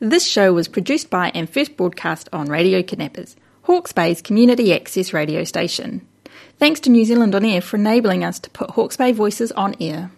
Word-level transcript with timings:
This 0.00 0.24
show 0.24 0.52
was 0.52 0.68
produced 0.68 1.10
by 1.10 1.30
and 1.34 1.50
first 1.50 1.76
broadcast 1.76 2.28
on 2.32 2.46
Radio 2.46 2.84
Kidnappers, 2.84 3.34
Hawke's 3.62 3.90
Bay's 3.90 4.22
community 4.22 4.72
access 4.72 5.12
radio 5.12 5.42
station. 5.42 6.06
Thanks 6.60 6.78
to 6.80 6.90
New 6.90 7.04
Zealand 7.04 7.34
On 7.34 7.44
Air 7.44 7.60
for 7.60 7.78
enabling 7.78 8.22
us 8.22 8.38
to 8.38 8.50
put 8.50 8.70
Hawke's 8.70 8.96
Bay 8.96 9.10
voices 9.10 9.50
on 9.50 9.74
air. 9.80 10.12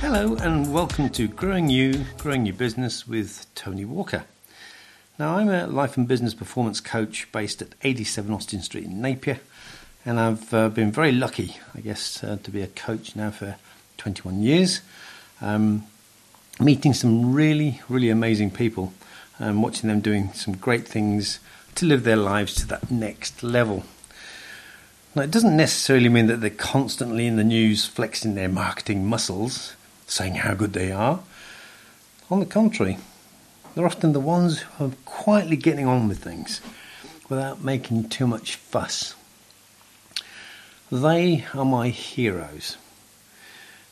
Hello 0.00 0.36
and 0.36 0.72
welcome 0.72 1.10
to 1.10 1.28
Growing 1.28 1.68
You, 1.68 2.02
Growing 2.16 2.46
Your 2.46 2.54
Business 2.54 3.06
with 3.06 3.44
Tony 3.54 3.84
Walker. 3.84 4.24
Now, 5.18 5.36
I'm 5.36 5.48
a 5.48 5.66
life 5.66 5.96
and 5.96 6.08
business 6.08 6.34
performance 6.34 6.80
coach 6.80 7.30
based 7.30 7.62
at 7.62 7.74
87 7.82 8.32
Austin 8.32 8.62
Street 8.62 8.86
in 8.86 9.00
Napier, 9.00 9.38
and 10.04 10.20
I've 10.20 10.52
uh, 10.52 10.68
been 10.68 10.92
very 10.92 11.12
lucky, 11.12 11.56
I 11.74 11.80
guess, 11.80 12.22
uh, 12.22 12.38
to 12.42 12.50
be 12.50 12.62
a 12.62 12.66
coach 12.66 13.16
now 13.16 13.30
for 13.30 13.56
21 13.96 14.42
years, 14.42 14.80
um, 15.40 15.84
meeting 16.60 16.92
some 16.92 17.32
really, 17.32 17.80
really 17.88 18.10
amazing 18.10 18.50
people 18.50 18.92
and 19.38 19.62
watching 19.62 19.88
them 19.88 20.00
doing 20.00 20.32
some 20.32 20.56
great 20.56 20.86
things 20.86 21.40
to 21.76 21.86
live 21.86 22.04
their 22.04 22.16
lives 22.16 22.54
to 22.56 22.66
that 22.66 22.90
next 22.90 23.42
level. 23.42 23.84
Now, 25.14 25.22
it 25.22 25.30
doesn't 25.30 25.56
necessarily 25.56 26.08
mean 26.08 26.26
that 26.26 26.40
they're 26.40 26.50
constantly 26.50 27.26
in 27.26 27.36
the 27.36 27.44
news 27.44 27.86
flexing 27.86 28.34
their 28.34 28.48
marketing 28.48 29.06
muscles, 29.06 29.74
saying 30.06 30.36
how 30.36 30.54
good 30.54 30.72
they 30.72 30.92
are. 30.92 31.20
On 32.30 32.40
the 32.40 32.46
contrary, 32.46 32.98
they're 33.74 33.86
often 33.86 34.12
the 34.12 34.20
ones 34.20 34.60
who 34.60 34.86
are 34.86 34.92
quietly 35.04 35.56
getting 35.56 35.86
on 35.86 36.08
with 36.08 36.18
things 36.18 36.60
without 37.28 37.62
making 37.62 38.08
too 38.08 38.26
much 38.26 38.56
fuss. 38.56 39.14
They 40.94 41.44
are 41.52 41.64
my 41.64 41.88
heroes. 41.88 42.76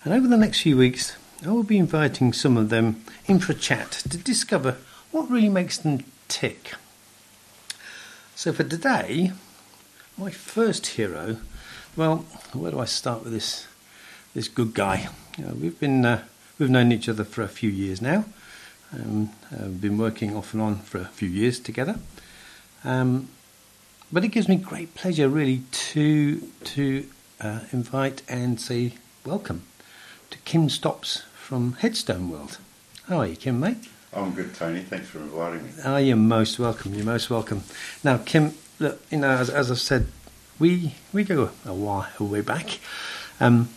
And 0.05 0.14
over 0.14 0.28
the 0.28 0.36
next 0.36 0.61
few 0.61 0.77
weeks, 0.77 1.17
I 1.45 1.50
will 1.50 1.64
be 1.64 1.77
inviting 1.77 2.33
some 2.33 2.56
of 2.56 2.69
them 2.69 3.03
in 3.27 3.41
for 3.41 3.50
a 3.50 3.56
chat 3.56 3.91
to 4.08 4.17
discover 4.17 4.77
what 5.11 5.28
really 5.28 5.48
makes 5.48 5.77
them 5.78 6.05
tick. 6.28 6.75
So 8.36 8.53
for 8.53 8.62
today, 8.62 9.33
my 10.17 10.30
first 10.30 10.86
hero, 10.86 11.39
well, 11.97 12.19
where 12.53 12.70
do 12.70 12.78
I 12.78 12.84
start 12.84 13.25
with 13.25 13.33
this 13.33 13.67
this 14.33 14.47
good 14.47 14.73
guy? 14.73 15.08
You 15.36 15.47
know, 15.47 15.55
we've 15.55 15.80
been 15.80 16.05
uh, 16.05 16.23
we've 16.56 16.70
known 16.70 16.92
each 16.92 17.08
other 17.08 17.25
for 17.25 17.42
a 17.42 17.48
few 17.48 17.70
years 17.70 18.00
now. 18.00 18.27
Um, 18.95 19.30
I've 19.50 19.80
been 19.80 19.98
working 19.98 20.36
off 20.36 20.53
and 20.53 20.62
on 20.62 20.77
for 20.77 20.98
a 20.98 21.06
few 21.06 21.28
years 21.28 21.58
together. 21.58 21.98
Um, 22.84 23.28
but 24.12 24.25
it 24.25 24.28
gives 24.28 24.47
me 24.47 24.56
great 24.56 24.95
pleasure, 24.95 25.27
really, 25.27 25.62
to 25.73 26.47
to 26.73 27.06
uh, 27.39 27.61
invite 27.70 28.23
and 28.31 28.59
say 28.59 28.95
welcome 29.27 29.62
to 30.31 30.39
Kim 30.39 30.70
Stops 30.70 31.23
from 31.34 31.75
Headstone 31.75 32.31
World. 32.31 32.56
How 33.09 33.19
are 33.19 33.27
you, 33.27 33.37
Kim, 33.37 33.61
mate? 33.61 33.77
I'm 34.11 34.33
good, 34.33 34.55
Tony. 34.55 34.81
Thanks 34.81 35.09
for 35.09 35.19
inviting 35.19 35.64
me. 35.64 35.70
Oh, 35.84 35.98
you're 35.98 36.17
most 36.17 36.59
welcome. 36.59 36.95
You're 36.95 37.05
most 37.05 37.29
welcome. 37.29 37.64
Now, 38.03 38.17
Kim, 38.25 38.55
look, 38.79 39.03
you 39.11 39.19
know, 39.19 39.33
as, 39.33 39.51
as 39.51 39.70
I've 39.70 39.81
said, 39.81 40.06
we 40.59 40.95
we 41.12 41.25
go 41.25 41.51
a 41.67 41.75
while 41.75 42.09
a 42.19 42.25
way 42.25 42.41
back, 42.41 42.79
um, 43.39 43.69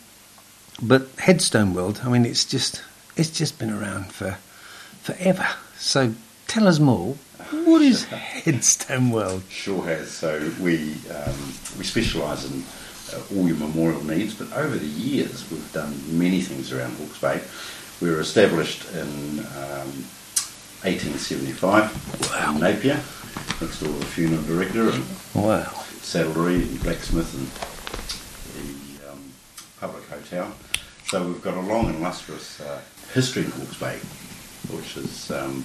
but 0.81 1.09
Headstone 1.17 1.73
World. 1.73 1.99
I 2.05 2.07
mean, 2.07 2.25
it's 2.25 2.45
just 2.45 2.81
it's 3.17 3.29
just 3.29 3.59
been 3.59 3.71
around 3.71 4.13
for 4.13 4.37
forever. 5.01 5.47
So 5.77 6.13
tell 6.47 6.65
us 6.65 6.79
more. 6.79 7.15
What 7.51 7.81
is 7.81 8.05
Headstone 8.45 9.11
World? 9.11 9.43
Sure 9.49 9.83
has. 9.83 10.11
So 10.11 10.49
we 10.61 10.93
um, 11.13 11.53
we 11.77 11.83
specialise 11.83 12.49
in 12.49 12.63
all 13.35 13.47
your 13.47 13.57
memorial 13.57 14.03
needs, 14.03 14.33
but 14.33 14.51
over 14.53 14.77
the 14.77 14.85
years 14.85 15.49
we've 15.51 15.71
done 15.73 15.93
many 16.17 16.41
things 16.41 16.71
around 16.71 16.95
Hawke's 16.97 17.19
Bay. 17.19 17.41
We 18.01 18.09
were 18.11 18.19
established 18.19 18.83
in 18.93 19.39
um, 19.39 19.91
1875 20.83 22.31
Wow. 22.31 22.53
in 22.55 22.59
Napier, 22.61 22.99
next 23.61 23.79
door 23.79 23.89
to 23.93 23.99
the 23.99 24.05
funeral 24.05 24.41
director 24.43 24.89
and 24.89 25.03
Wow. 25.33 25.63
saddlery 26.01 26.55
and 26.63 26.81
blacksmith 26.83 27.33
and 27.33 27.47
the 28.99 29.11
um, 29.11 29.19
public 29.79 30.07
hotel. 30.09 30.53
So 31.07 31.25
we've 31.27 31.41
got 31.41 31.55
a 31.55 31.61
long 31.61 31.87
and 31.89 32.01
lustrous 32.01 32.59
uh, 32.61 32.81
history 33.13 33.45
in 33.45 33.51
Hawke's 33.51 33.77
Bay, 33.79 33.97
which 34.75 34.97
is 34.97 35.31
um, 35.31 35.63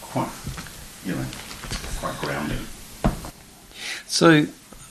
quite, 0.00 0.30
you 1.06 1.14
know, 1.14 1.24
quite 1.98 2.18
grounding. 2.20 2.58
So, 4.06 4.46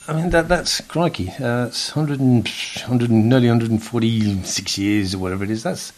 I 0.08 0.14
mean, 0.14 0.30
that 0.30 0.48
that's 0.48 0.80
crikey. 0.80 1.30
Uh, 1.30 1.66
it's 1.66 1.94
100 1.94 2.18
and, 2.20 2.48
100 2.48 3.10
and 3.10 3.28
nearly 3.28 3.46
146 3.48 4.78
years 4.78 5.14
or 5.14 5.18
whatever 5.18 5.44
it 5.44 5.50
is. 5.50 5.62
That's 5.62 5.92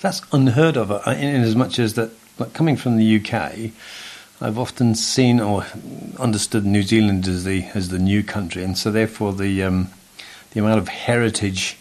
that's 0.00 0.20
unheard 0.32 0.76
of. 0.76 0.90
uh, 0.90 1.00
In, 1.06 1.36
in 1.36 1.42
as 1.42 1.56
much 1.56 1.78
as 1.78 1.94
that, 1.94 2.10
like 2.38 2.52
coming 2.52 2.76
from 2.76 2.96
the 2.96 3.16
UK, 3.16 3.70
I've 4.42 4.58
often 4.58 4.94
seen 4.94 5.40
or 5.40 5.64
understood 6.18 6.66
New 6.66 6.82
Zealand 6.82 7.26
as 7.28 7.44
the 7.44 7.64
as 7.74 7.88
the 7.88 7.98
new 7.98 8.22
country, 8.22 8.62
and 8.62 8.76
so 8.76 8.90
therefore 8.90 9.32
the 9.32 9.62
um, 9.62 9.88
the 10.52 10.60
amount 10.60 10.78
of 10.78 10.88
heritage 10.88 11.78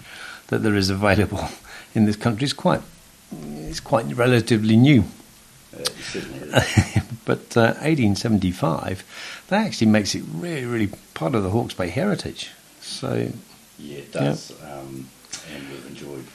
that 0.48 0.64
there 0.64 0.76
is 0.76 0.90
available 0.90 1.50
in 1.94 2.06
this 2.06 2.16
country 2.16 2.46
is 2.46 2.54
quite 2.54 2.82
is 3.58 3.82
quite 3.82 4.06
relatively 4.16 4.78
new. 4.78 5.04
Uh, 5.74 5.82
it 5.82 5.92
certainly 6.00 6.40
is. 6.40 7.04
but 7.26 7.58
uh, 7.58 7.76
1875, 7.82 9.46
that 9.48 9.66
actually 9.66 9.88
makes 9.88 10.16
it 10.16 10.24
really, 10.34 10.66
really 10.66 10.92
part 11.14 11.36
of 11.36 11.44
the 11.44 11.50
Hawke's 11.50 11.74
Bay 11.74 11.90
heritage. 11.90 12.52
So, 12.82 13.32
Yeah, 13.78 14.00
it 14.00 14.12
does. 14.12 14.52
Um, 14.64 15.10
and 15.54 15.70
we've 15.70 15.88
enjoyed 15.88 16.26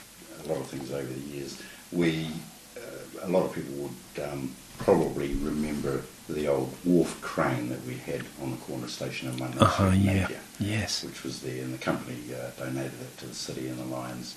a 0.45 0.49
lot 0.49 0.59
of 0.59 0.67
things 0.67 0.91
over 0.93 1.07
the 1.07 1.21
years. 1.21 1.61
We, 1.93 2.29
uh, 2.77 3.27
a 3.27 3.29
lot 3.29 3.45
of 3.47 3.55
people 3.55 3.75
would 3.75 4.25
um, 4.25 4.55
probably 4.79 5.35
remember 5.35 6.03
the 6.29 6.49
old 6.49 6.75
wharf 6.85 7.21
crane 7.21 7.69
that 7.69 7.85
we 7.85 7.97
had 7.97 8.23
on 8.43 8.51
the 8.53 8.57
corner 8.59 8.89
station 8.89 9.29
in 9.29 9.37
Munro 9.39 9.63
uh-huh, 9.63 9.91
yeah, 9.95 10.21
Napier, 10.21 10.41
yes, 10.59 11.05
which 11.05 11.23
was 11.23 11.43
there, 11.43 11.63
and 11.63 11.75
the 11.75 11.79
company 11.79 12.17
uh, 12.35 12.51
donated 12.59 12.93
it 13.01 13.19
to 13.19 13.27
the 13.27 13.35
city, 13.35 13.69
and 13.69 13.79
the 13.79 13.85
Lions 13.85 14.37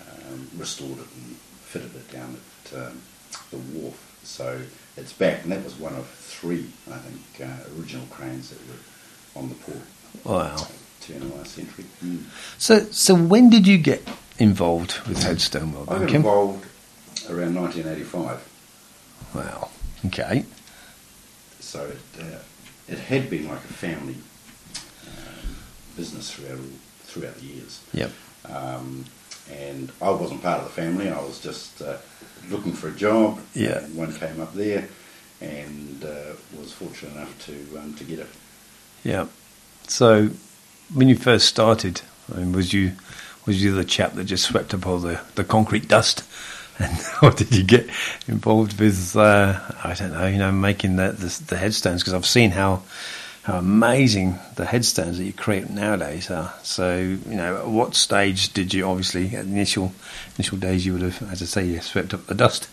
um, 0.00 0.48
restored 0.56 0.98
it 0.98 1.06
and 1.14 1.36
fitted 1.36 1.94
it 1.94 2.10
down 2.10 2.36
at 2.64 2.78
um, 2.78 3.02
the 3.50 3.58
wharf. 3.58 4.05
So 4.26 4.60
it's 4.96 5.12
back, 5.12 5.44
and 5.44 5.52
that 5.52 5.62
was 5.62 5.76
one 5.76 5.94
of 5.94 6.06
three, 6.08 6.66
I 6.90 6.98
think, 6.98 7.48
uh, 7.48 7.78
original 7.78 8.06
cranes 8.10 8.50
that 8.50 8.58
were 8.68 9.40
on 9.40 9.48
the 9.48 9.54
port 9.54 9.78
wow. 10.24 10.66
turn 11.00 11.22
of 11.22 11.36
last 11.36 11.52
century. 11.52 11.84
Mm. 12.04 12.24
So, 12.58 12.80
so 12.90 13.14
when 13.14 13.48
did 13.50 13.66
you 13.66 13.78
get 13.78 14.06
involved 14.38 14.98
with 15.06 15.22
Headstone 15.22 15.72
World? 15.72 15.88
I 15.88 15.98
got 16.00 16.08
Kim? 16.08 16.16
involved 16.16 16.66
around 17.30 17.54
1985, 17.54 19.32
Wow. 19.34 19.70
Okay. 20.06 20.44
so 21.60 21.84
it, 21.84 22.20
uh, 22.20 22.38
it 22.88 22.98
had 22.98 23.30
been 23.30 23.48
like 23.48 23.58
a 23.58 23.72
family 23.72 24.16
um, 25.06 25.56
business 25.96 26.30
throughout 26.30 26.58
throughout 27.04 27.36
the 27.36 27.46
years. 27.46 27.80
Yep. 27.92 28.10
Um, 28.48 29.04
and 29.50 29.90
I 30.00 30.10
wasn't 30.10 30.42
part 30.42 30.60
of 30.60 30.64
the 30.64 30.72
family. 30.72 31.08
I 31.08 31.20
was 31.20 31.40
just 31.40 31.82
uh, 31.82 31.98
looking 32.50 32.72
for 32.72 32.88
a 32.88 32.92
job. 32.92 33.40
Yeah. 33.54 33.78
And 33.78 33.96
one 33.96 34.12
came 34.14 34.40
up 34.40 34.54
there, 34.54 34.88
and 35.40 36.04
uh, 36.04 36.34
was 36.58 36.72
fortunate 36.72 37.12
enough 37.12 37.46
to 37.46 37.78
um, 37.78 37.94
to 37.94 38.04
get 38.04 38.20
it. 38.20 38.28
Yeah. 39.04 39.26
So, 39.88 40.30
when 40.92 41.08
you 41.08 41.16
first 41.16 41.46
started, 41.46 42.02
I 42.32 42.38
mean, 42.38 42.52
was 42.52 42.72
you 42.72 42.92
was 43.46 43.62
you 43.62 43.74
the 43.74 43.84
chap 43.84 44.14
that 44.14 44.24
just 44.24 44.44
swept 44.44 44.74
up 44.74 44.86
all 44.86 44.98
the, 44.98 45.20
the 45.36 45.44
concrete 45.44 45.88
dust, 45.88 46.24
and 46.78 46.98
or 47.22 47.30
did 47.30 47.54
you 47.54 47.62
get 47.62 47.88
involved 48.26 48.80
with 48.80 49.16
uh, 49.16 49.60
I 49.84 49.94
don't 49.94 50.12
know, 50.12 50.26
you 50.26 50.38
know, 50.38 50.52
making 50.52 50.96
the 50.96 51.12
the, 51.12 51.44
the 51.46 51.56
headstones? 51.56 52.02
Because 52.02 52.14
I've 52.14 52.26
seen 52.26 52.50
how 52.50 52.82
how 53.46 53.58
amazing 53.58 54.36
the 54.56 54.64
headstones 54.64 55.18
that 55.18 55.24
you 55.24 55.32
create 55.32 55.70
nowadays 55.70 56.32
are. 56.32 56.52
So, 56.64 56.96
you 56.98 57.36
know, 57.36 57.58
at 57.58 57.68
what 57.68 57.94
stage 57.94 58.52
did 58.52 58.74
you 58.74 58.84
obviously 58.84 59.36
at 59.36 59.44
the 59.44 59.52
initial 59.52 59.92
initial 60.36 60.58
days 60.58 60.84
you 60.84 60.94
would 60.94 61.02
have, 61.02 61.22
as 61.30 61.42
I 61.42 61.44
say, 61.44 61.64
you 61.64 61.80
swept 61.80 62.12
up 62.12 62.26
the 62.26 62.34
dust, 62.34 62.68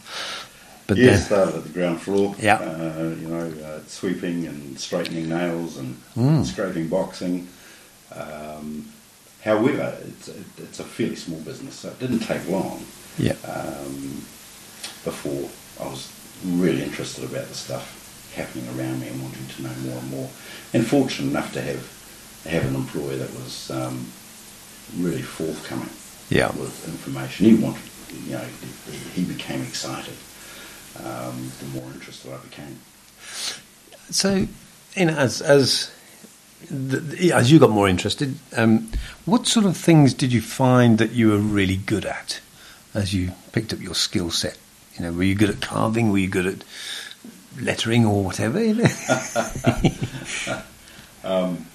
but 0.87 0.97
yeah, 0.97 1.11
then 1.11 1.19
started 1.19 1.55
at 1.57 1.63
the 1.65 1.69
ground 1.69 2.01
floor. 2.01 2.35
Yeah. 2.39 2.55
Uh, 2.55 3.15
you 3.21 3.27
know, 3.27 3.53
uh, 3.63 3.81
sweeping 3.85 4.47
and 4.47 4.79
straightening 4.79 5.29
nails 5.29 5.77
and 5.77 5.95
Mm. 6.17 6.43
scraping 6.43 6.87
boxing. 6.87 7.47
Um, 8.11 8.91
however, 9.43 9.95
it's 10.07 10.27
a, 10.29 10.33
it's 10.57 10.79
a 10.79 10.83
fairly 10.83 11.15
small 11.17 11.39
business, 11.41 11.75
so 11.75 11.89
it 11.89 11.99
didn't 11.99 12.21
take 12.21 12.49
long 12.49 12.83
yeah, 13.19 13.33
um, 13.45 14.25
before 15.03 15.51
I 15.79 15.85
was 15.87 16.11
really 16.43 16.81
interested 16.81 17.25
about 17.25 17.47
the 17.47 17.53
stuff 17.53 18.02
happening 18.35 18.67
around 18.77 18.99
me 19.01 19.07
and 19.07 19.21
wanting 19.21 19.47
to 19.47 19.63
know 19.63 19.73
more 19.87 19.97
and 19.97 20.11
more. 20.11 20.29
And 20.73 20.85
fortunate 20.85 21.29
enough 21.29 21.53
to 21.53 21.61
have 21.61 22.43
have 22.45 22.65
an 22.65 22.75
employer 22.75 23.15
that 23.15 23.33
was 23.35 23.71
um, 23.71 24.05
really 24.97 25.21
forthcoming 25.21 25.89
yeah. 26.29 26.51
with 26.51 26.87
information. 26.87 27.45
He 27.45 27.55
wanted, 27.55 27.81
you 28.25 28.33
know, 28.33 28.45
he, 29.13 29.23
became 29.23 29.61
excited. 29.61 30.15
Um, 30.99 31.51
the 31.59 31.79
more 31.79 31.89
interested 31.91 32.33
I 32.33 32.37
became. 32.37 32.79
So, 34.09 34.47
you 34.95 35.05
know, 35.05 35.13
as 35.13 35.41
as 35.41 35.91
the, 36.69 37.31
as 37.33 37.51
you 37.51 37.59
got 37.59 37.71
more 37.71 37.87
interested, 37.87 38.37
um, 38.55 38.91
what 39.25 39.47
sort 39.47 39.65
of 39.65 39.75
things 39.75 40.13
did 40.13 40.31
you 40.31 40.41
find 40.41 40.97
that 40.97 41.11
you 41.11 41.29
were 41.29 41.37
really 41.37 41.77
good 41.77 42.05
at 42.05 42.39
as 42.93 43.13
you 43.13 43.31
picked 43.51 43.73
up 43.73 43.81
your 43.81 43.95
skill 43.95 44.29
set? 44.29 44.57
You 44.95 45.05
know, 45.05 45.13
were 45.13 45.23
you 45.23 45.35
good 45.35 45.49
at 45.49 45.61
carving? 45.61 46.11
Were 46.11 46.19
you 46.19 46.27
good 46.27 46.45
at 46.45 46.63
lettering 47.59 48.05
or 48.05 48.23
whatever? 48.23 48.59
um, 51.23 51.65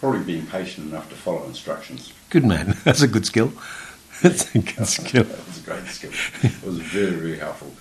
probably 0.00 0.24
being 0.24 0.46
patient 0.46 0.88
enough 0.88 1.08
to 1.08 1.14
follow 1.14 1.44
instructions. 1.44 2.12
Good 2.30 2.44
man. 2.44 2.76
That's 2.84 3.02
a 3.02 3.08
good 3.08 3.26
skill. 3.26 3.52
That's 4.22 4.54
a 4.54 4.58
good 4.58 4.86
skill. 4.86 5.24
that 5.24 5.46
was 5.46 5.58
a 5.58 5.62
great 5.62 5.86
skill. 5.86 6.10
It 6.42 6.62
was 6.64 6.78
very, 6.78 7.12
very 7.12 7.38
helpful 7.38 7.72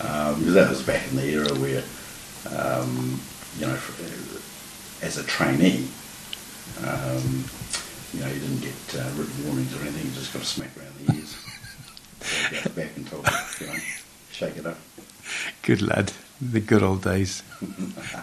um, 0.00 0.38
because 0.38 0.54
that 0.54 0.70
was 0.70 0.82
back 0.82 1.06
in 1.10 1.16
the 1.16 1.24
era 1.24 1.52
where, 1.58 1.82
um, 2.56 3.20
you 3.58 3.66
know, 3.66 3.74
for, 3.74 4.02
uh, 4.02 5.06
as 5.06 5.18
a 5.18 5.24
trainee, 5.24 5.88
um, 6.86 7.44
you 8.12 8.20
know, 8.20 8.28
you 8.28 8.40
didn't 8.40 8.60
get 8.60 8.96
uh, 8.96 9.08
written 9.16 9.44
warnings 9.46 9.74
or 9.76 9.82
anything. 9.82 10.06
You 10.06 10.12
just 10.12 10.32
got 10.32 10.42
a 10.42 10.46
smack 10.46 10.70
around 10.78 10.94
the 11.06 11.14
ears. 11.16 11.36
so 12.62 12.70
back 12.70 12.96
and 12.96 13.06
told 13.06 13.26
you, 13.26 13.66
you 13.66 13.72
know, 13.72 13.78
shake 14.32 14.56
it 14.56 14.66
up. 14.66 14.78
Good 15.62 15.82
lad. 15.82 16.12
The 16.40 16.60
good 16.60 16.82
old 16.82 17.02
days. 17.02 17.42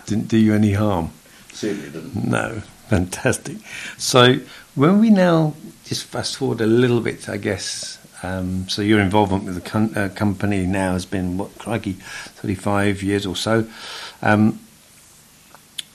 didn't 0.05 0.27
do 0.27 0.37
you 0.37 0.53
any 0.53 0.73
harm. 0.73 1.11
Certainly 1.53 1.89
didn't. 1.91 2.27
No. 2.27 2.61
Fantastic. 2.87 3.57
So 3.97 4.39
when 4.75 4.99
we 4.99 5.09
now 5.09 5.53
just 5.85 6.05
fast 6.05 6.37
forward 6.37 6.61
a 6.61 6.65
little 6.65 7.01
bit, 7.01 7.27
I 7.29 7.37
guess. 7.37 7.99
Um, 8.23 8.67
so 8.67 8.81
your 8.81 8.99
involvement 8.99 9.43
with 9.43 9.55
the 9.55 9.61
com- 9.61 9.93
uh, 9.95 10.09
company 10.15 10.65
now 10.65 10.93
has 10.93 11.05
been 11.05 11.37
what, 11.37 11.55
crikey, 11.59 11.93
thirty-five 11.93 13.03
years 13.03 13.25
or 13.25 13.35
so. 13.35 13.67
Um, 14.21 14.59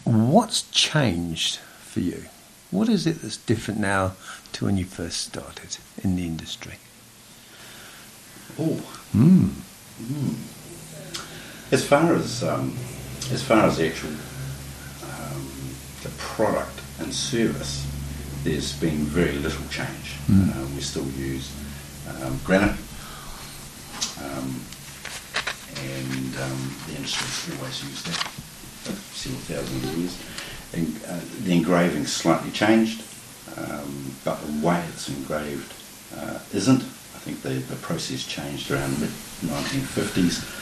what's 0.05 0.63
changed 0.71 1.59
for 1.81 2.01
you? 2.01 2.25
What 2.71 2.89
is 2.89 3.07
it 3.07 3.23
that's 3.23 3.39
different 3.39 3.81
now 3.81 4.13
to 4.53 4.67
when 4.67 4.77
you 4.77 4.85
first 4.85 5.21
started 5.21 5.79
in 6.05 6.17
the 6.17 6.25
industry? 6.27 6.75
Oh. 8.59 8.81
Mm. 9.15 9.51
Mm. 10.01 10.35
As 11.73 11.87
far 11.87 12.15
as 12.15 12.45
um, 12.45 12.77
as 13.33 13.43
far 13.43 13.65
as 13.65 13.79
the 13.79 13.89
actual 13.89 14.11
um, 14.11 15.49
the 16.03 16.11
product 16.19 16.79
and 16.99 17.15
service, 17.15 17.87
there's 18.45 18.79
been 18.79 19.07
very 19.07 19.39
little 19.39 19.67
change. 19.71 20.19
Mm. 20.29 20.51
Uh, 20.55 20.67
we 20.75 20.83
still 20.83 21.07
use 21.13 21.51
um, 22.21 22.39
granite, 22.45 22.77
um, 24.21 24.61
and 25.81 26.37
um, 26.45 26.77
the 26.89 26.97
industry's 26.97 27.59
always 27.59 27.83
used 27.85 28.07
that 28.07 28.19
for 28.85 28.93
several 29.17 29.41
thousand 29.41 29.99
years. 29.99 30.23
And, 30.75 31.01
uh, 31.09 31.21
the 31.41 31.53
engraving 31.53 32.05
slightly 32.05 32.51
changed, 32.51 33.03
um, 33.57 34.15
but 34.27 34.39
the 34.45 34.67
way 34.67 34.85
it's 34.91 35.09
engraved 35.09 35.73
uh, 36.19 36.39
isn't. 36.53 36.83
I 36.83 37.25
think 37.25 37.41
the, 37.41 37.65
the 37.73 37.77
process 37.77 38.27
changed 38.27 38.71
around 38.71 38.93
the 38.97 39.07
mid 39.07 39.11
1950s 39.49 40.62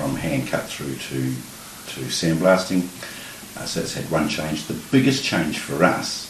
from 0.00 0.16
hand 0.16 0.48
cut 0.48 0.64
through 0.64 0.94
to, 0.94 1.20
to 1.92 2.00
sandblasting. 2.08 2.84
Uh, 3.58 3.66
so 3.66 3.80
it's 3.80 3.92
had 3.92 4.10
one 4.10 4.28
change. 4.30 4.66
The 4.66 4.80
biggest 4.90 5.22
change 5.22 5.58
for 5.58 5.84
us 5.84 6.26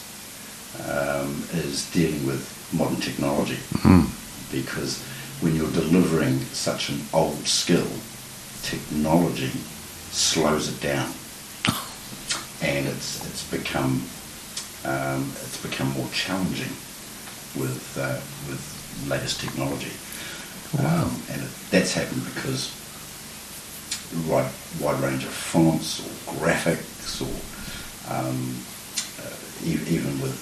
um, 0.89 1.41
is 1.53 1.89
dealing 1.91 2.25
with 2.25 2.43
modern 2.73 2.97
technology 2.99 3.57
Mm. 3.83 4.07
because 4.51 5.01
when 5.39 5.55
you're 5.55 5.71
delivering 5.71 6.39
such 6.51 6.89
an 6.89 6.99
old 7.13 7.47
skill, 7.47 7.87
technology 8.61 9.51
slows 10.11 10.67
it 10.67 10.79
down, 10.81 11.09
and 12.61 12.85
it's 12.87 13.25
it's 13.25 13.43
become 13.49 14.03
um, 14.83 15.31
it's 15.43 15.57
become 15.61 15.89
more 15.93 16.07
challenging 16.13 16.73
with 17.55 17.97
uh, 17.97 18.19
with 18.49 18.61
latest 19.07 19.39
technology, 19.41 19.91
Wow. 20.77 21.03
um, 21.05 21.21
and 21.31 21.41
it, 21.41 21.49
that's 21.71 21.93
happened 21.93 22.23
because 22.35 22.69
wide 24.27 24.51
wide 24.79 24.99
range 25.01 25.23
of 25.23 25.31
fonts 25.31 25.99
or 26.01 26.33
graphics 26.35 27.21
or 27.21 27.33
um, 28.13 28.55
uh, 29.19 29.35
e- 29.65 29.95
even 29.95 30.19
with 30.21 30.35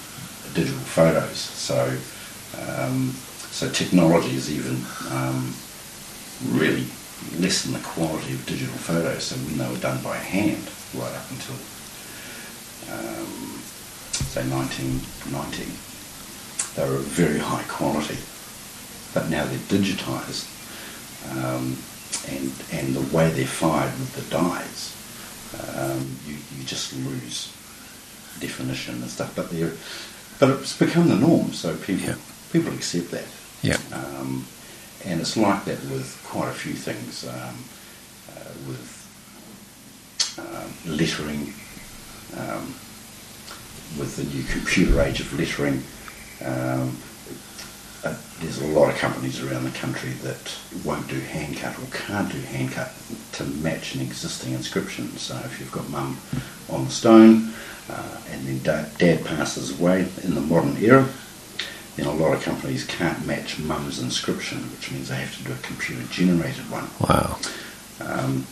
digital 0.54 0.80
photos. 0.80 1.38
So 1.38 1.96
um, 2.78 3.10
so 3.50 3.70
technology 3.70 4.34
is 4.34 4.50
even 4.50 4.82
um, 5.10 5.54
really 6.48 6.86
lessen 7.38 7.72
the 7.72 7.78
quality 7.80 8.32
of 8.34 8.46
digital 8.46 8.74
photos. 8.74 9.24
So 9.24 9.36
when 9.36 9.58
they 9.58 9.68
were 9.68 9.80
done 9.80 10.02
by 10.02 10.16
hand, 10.16 10.64
right 10.94 11.12
up 11.14 11.30
until 11.30 11.56
um, 12.90 13.60
say 14.30 14.42
1990, 14.48 15.68
they 16.76 16.88
were 16.88 16.98
very 16.98 17.38
high 17.38 17.64
quality. 17.68 18.16
But 19.12 19.28
now 19.28 19.44
they're 19.44 19.58
digitised, 19.68 20.46
um, 21.36 21.76
and 22.28 22.52
and 22.72 22.94
the 22.94 23.16
way 23.16 23.30
they're 23.30 23.46
fired 23.46 23.92
with 23.98 24.14
the 24.14 24.22
dyes, 24.30 24.94
um, 25.78 26.16
you 26.26 26.34
you 26.56 26.64
just 26.64 26.92
lose 26.94 27.52
definition 28.40 28.96
and 29.02 29.10
stuff. 29.10 29.34
But 29.34 29.50
they're 29.50 29.72
but 30.38 30.50
it's 30.60 30.76
become 30.76 31.08
the 31.08 31.16
norm, 31.16 31.52
so 31.52 31.76
people 31.76 32.08
Yeah. 32.08 32.14
people 32.52 32.72
accept 32.72 33.10
that. 33.10 33.26
Yeah. 33.62 33.78
Um, 33.92 34.46
and 35.04 35.20
it's 35.20 35.36
like 35.36 35.64
that 35.64 35.82
with 35.84 36.18
quite 36.24 36.48
a 36.48 36.52
few 36.52 36.72
things, 36.74 37.24
um, 37.26 37.56
uh, 38.30 38.50
with 38.68 38.96
um, 40.38 40.96
lettering, 40.96 41.52
um, 42.36 42.74
with 43.98 44.16
the 44.16 44.24
new 44.24 44.42
computer 44.44 45.00
age 45.00 45.20
of 45.20 45.32
lettering. 45.38 45.82
Um, 46.44 46.96
there's 48.40 48.60
a 48.62 48.66
lot 48.68 48.88
of 48.90 48.96
companies 48.96 49.42
around 49.42 49.64
the 49.64 49.78
country 49.78 50.10
that 50.22 50.56
won't 50.84 51.06
do 51.08 51.20
hand 51.20 51.56
cut 51.58 51.78
or 51.78 51.86
can't 51.92 52.32
do 52.32 52.38
hand 52.38 52.72
cut 52.72 52.90
to 53.32 53.44
match 53.44 53.94
an 53.94 54.00
existing 54.00 54.54
inscription. 54.54 55.08
So 55.18 55.36
if 55.44 55.60
you've 55.60 55.72
got 55.72 55.88
mum 55.90 56.18
on 56.70 56.86
the 56.86 56.90
stone 56.90 57.52
uh, 57.90 58.20
and 58.30 58.46
then 58.46 58.62
dad, 58.62 58.96
dad 58.98 59.24
passes 59.26 59.78
away 59.78 60.08
in 60.24 60.34
the 60.34 60.40
modern 60.40 60.76
era, 60.78 61.06
then 61.96 62.06
a 62.06 62.12
lot 62.12 62.32
of 62.32 62.42
companies 62.42 62.84
can't 62.86 63.26
match 63.26 63.58
mum's 63.58 64.02
inscription, 64.02 64.58
which 64.72 64.90
means 64.90 65.10
they 65.10 65.16
have 65.16 65.36
to 65.36 65.44
do 65.44 65.52
a 65.52 65.56
computer 65.56 66.02
generated 66.10 66.70
one. 66.70 66.88
Wow. 67.00 67.38
Um, 68.00 68.44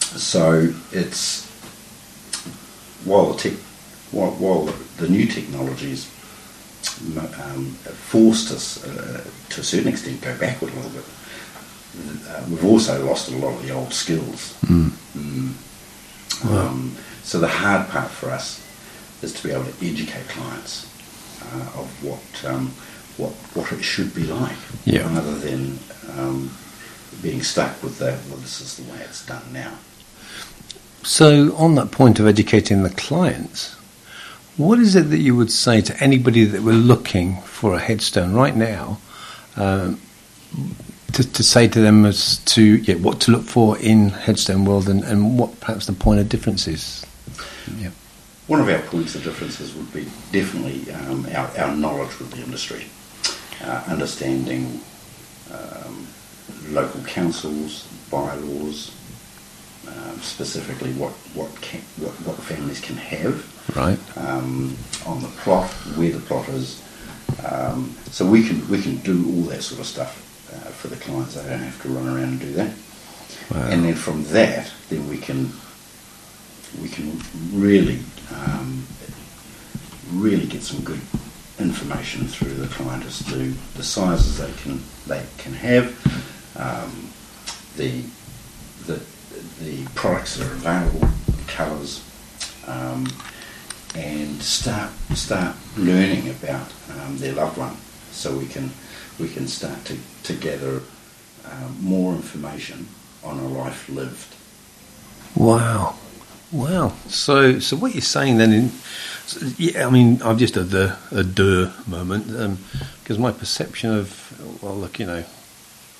so 0.00 0.72
it's 0.90 1.46
while 3.04 3.32
the 3.32 3.38
tech, 3.38 3.58
while, 4.10 4.30
while 4.32 4.64
the, 4.64 5.04
the 5.04 5.08
new 5.08 5.26
technologies 5.26 6.10
um, 7.42 7.66
forced 8.10 8.52
us 8.52 8.84
uh, 8.84 9.24
to 9.50 9.60
a 9.60 9.64
certain 9.64 9.88
extent 9.88 10.20
go 10.20 10.36
backward 10.38 10.72
a 10.72 10.76
little 10.76 10.90
bit, 10.90 11.04
uh, 12.28 12.44
we've 12.48 12.64
also 12.64 13.04
lost 13.04 13.30
a 13.30 13.36
lot 13.36 13.54
of 13.54 13.66
the 13.66 13.72
old 13.72 13.92
skills. 13.92 14.54
Mm. 14.62 14.90
Mm. 15.16 15.52
Wow. 16.44 16.68
Um, 16.68 16.96
so 17.22 17.40
the 17.40 17.48
hard 17.48 17.88
part 17.88 18.10
for 18.10 18.30
us 18.30 18.64
is 19.22 19.32
to 19.34 19.46
be 19.48 19.52
able 19.52 19.64
to 19.64 19.86
educate 19.86 20.28
clients 20.28 20.86
uh, 21.42 21.80
of 21.80 22.04
what 22.04 22.44
um, 22.50 22.68
what 23.16 23.32
what 23.54 23.72
it 23.72 23.82
should 23.82 24.14
be 24.14 24.24
like, 24.24 24.56
Yeah. 24.84 25.02
rather 25.12 25.34
than 25.38 25.78
um, 26.16 26.50
being 27.22 27.42
stuck 27.42 27.82
with 27.82 27.98
the 27.98 28.16
well, 28.28 28.38
this 28.38 28.60
is 28.60 28.76
the 28.76 28.92
way 28.92 28.98
it's 29.00 29.26
done 29.26 29.42
now. 29.52 29.72
So, 31.02 31.56
on 31.56 31.74
that 31.76 31.90
point 31.90 32.20
of 32.20 32.26
educating 32.26 32.82
the 32.82 32.90
clients, 32.90 33.76
what 34.58 34.80
is 34.80 34.96
it 34.96 35.10
that 35.10 35.18
you 35.18 35.36
would 35.36 35.52
say 35.52 35.80
to 35.80 36.02
anybody 36.02 36.44
that 36.44 36.62
were 36.62 36.72
looking 36.72 37.40
for 37.42 37.74
a 37.74 37.78
headstone 37.78 38.34
right 38.34 38.54
now? 38.54 38.98
Um, 39.56 40.00
to, 41.12 41.32
to 41.32 41.42
say 41.42 41.68
to 41.68 41.80
them 41.80 42.04
as 42.04 42.38
to 42.38 42.62
yeah, 42.62 42.96
what 42.96 43.20
to 43.22 43.30
look 43.30 43.44
for 43.44 43.78
in 43.78 44.10
headstone 44.10 44.64
world 44.64 44.88
and, 44.88 45.04
and 45.04 45.38
what 45.38 45.58
perhaps 45.60 45.86
the 45.86 45.92
point 45.92 46.20
of 46.20 46.28
difference 46.28 46.66
is. 46.66 47.06
Yeah. 47.76 47.90
One 48.48 48.60
of 48.60 48.68
our 48.68 48.80
points 48.80 49.14
of 49.14 49.24
differences 49.24 49.74
would 49.74 49.92
be 49.92 50.04
definitely 50.32 50.92
um, 50.92 51.26
our, 51.34 51.50
our 51.58 51.76
knowledge 51.76 52.18
with 52.18 52.32
the 52.32 52.42
industry, 52.42 52.86
uh, 53.62 53.84
understanding 53.86 54.80
um, 55.52 56.06
local 56.68 57.00
councils, 57.02 57.86
bylaws, 58.10 58.94
um, 59.86 60.18
specifically 60.18 60.92
what 60.94 61.12
what, 61.34 61.48
can, 61.60 61.80
what 61.98 62.12
what 62.26 62.36
families 62.36 62.80
can 62.80 62.96
have 62.96 63.54
Right. 63.76 63.98
um, 64.16 64.76
on 65.06 65.20
the 65.22 65.28
plot, 65.28 65.70
where 65.96 66.10
the 66.12 66.20
plot 66.20 66.48
is. 66.48 66.82
Um, 67.44 67.94
so 68.10 68.26
we 68.26 68.46
can 68.46 68.66
we 68.68 68.80
can 68.80 68.96
do 68.98 69.26
all 69.28 69.42
that 69.50 69.62
sort 69.62 69.80
of 69.80 69.86
stuff 69.86 70.16
uh, 70.52 70.70
for 70.70 70.88
the 70.88 70.96
clients. 70.96 71.34
They 71.34 71.48
don't 71.48 71.60
have 71.60 71.80
to 71.82 71.88
run 71.88 72.08
around 72.08 72.28
and 72.28 72.40
do 72.40 72.52
that. 72.54 72.74
Wow. 73.50 73.68
And 73.68 73.84
then 73.84 73.94
from 73.94 74.24
that, 74.24 74.72
then 74.88 75.08
we 75.08 75.18
can 75.18 75.52
we 76.82 76.88
can 76.88 77.20
really 77.52 78.00
um, 78.34 78.86
really 80.12 80.46
get 80.46 80.62
some 80.62 80.82
good 80.82 81.00
information 81.58 82.26
through 82.26 82.54
the 82.54 82.68
client 82.68 83.04
as 83.04 83.18
to 83.26 83.52
the 83.76 83.82
sizes 83.82 84.38
they 84.38 84.52
can 84.62 84.80
they 85.06 85.24
can 85.38 85.52
have, 85.52 85.86
um, 86.56 87.10
the 87.76 88.02
the 88.86 89.00
the 89.62 89.84
products 89.94 90.36
that 90.36 90.46
are 90.46 90.52
available, 90.52 91.08
the 91.26 91.52
colours, 91.52 92.02
um, 92.66 93.06
and 93.94 94.42
start 94.42 94.90
start 95.14 95.56
learning 95.76 96.28
about 96.30 96.72
um, 97.00 97.18
their 97.18 97.32
loved 97.32 97.58
one, 97.58 97.76
so 98.10 98.36
we 98.36 98.46
can 98.46 98.70
we 99.18 99.28
can 99.28 99.48
start 99.48 99.84
to, 99.86 99.96
to 100.24 100.34
gather 100.34 100.82
um, 101.44 101.76
more 101.80 102.14
information 102.14 102.86
on 103.24 103.38
a 103.38 103.48
life 103.48 103.88
lived. 103.88 104.34
Wow, 105.34 105.96
wow. 106.52 106.92
So, 107.08 107.58
so 107.58 107.76
what 107.76 107.94
you're 107.94 108.00
saying 108.00 108.38
then? 108.38 108.52
In, 108.52 108.72
yeah, 109.56 109.86
I 109.86 109.90
mean, 109.90 110.22
I've 110.22 110.38
just 110.38 110.54
had 110.54 110.70
the 110.70 110.96
a 111.10 111.24
duh 111.24 111.70
moment 111.86 112.26
because 112.26 113.16
um, 113.16 113.22
my 113.22 113.32
perception 113.32 113.94
of 113.94 114.62
well, 114.62 114.76
look, 114.76 114.98
you 114.98 115.06
know, 115.06 115.24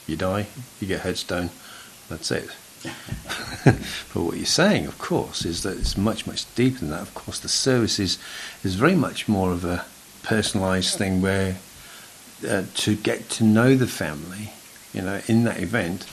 you 0.07 0.17
die, 0.17 0.47
you 0.81 0.87
get 0.87 1.01
headstone, 1.01 1.51
that's 2.09 2.31
it. 2.31 2.51
but 3.65 3.75
what 4.15 4.37
you're 4.37 4.47
saying, 4.47 4.87
of 4.87 4.99
course, 4.99 5.45
is 5.45 5.63
that 5.63 5.79
it's 5.79 5.97
much, 5.97 6.27
much 6.27 6.53
deeper 6.55 6.79
than 6.81 6.91
that. 6.91 7.03
Of 7.03 7.15
course, 7.15 7.41
the 7.41 7.49
service 7.49 7.99
is, 7.99 8.19
is 8.65 8.75
very 8.75 8.95
much 8.95 9.29
more 9.29 9.53
of 9.53 9.65
a 9.65 9.85
personalised 10.23 10.97
thing 10.97 11.21
where 11.21 11.57
uh, 12.49 12.65
to 12.75 12.95
get 12.97 13.29
to 13.31 13.45
know 13.45 13.75
the 13.75 13.87
family, 13.87 14.53
you 14.93 15.03
know, 15.03 15.21
in 15.27 15.45
that 15.45 15.61
event, 15.61 16.07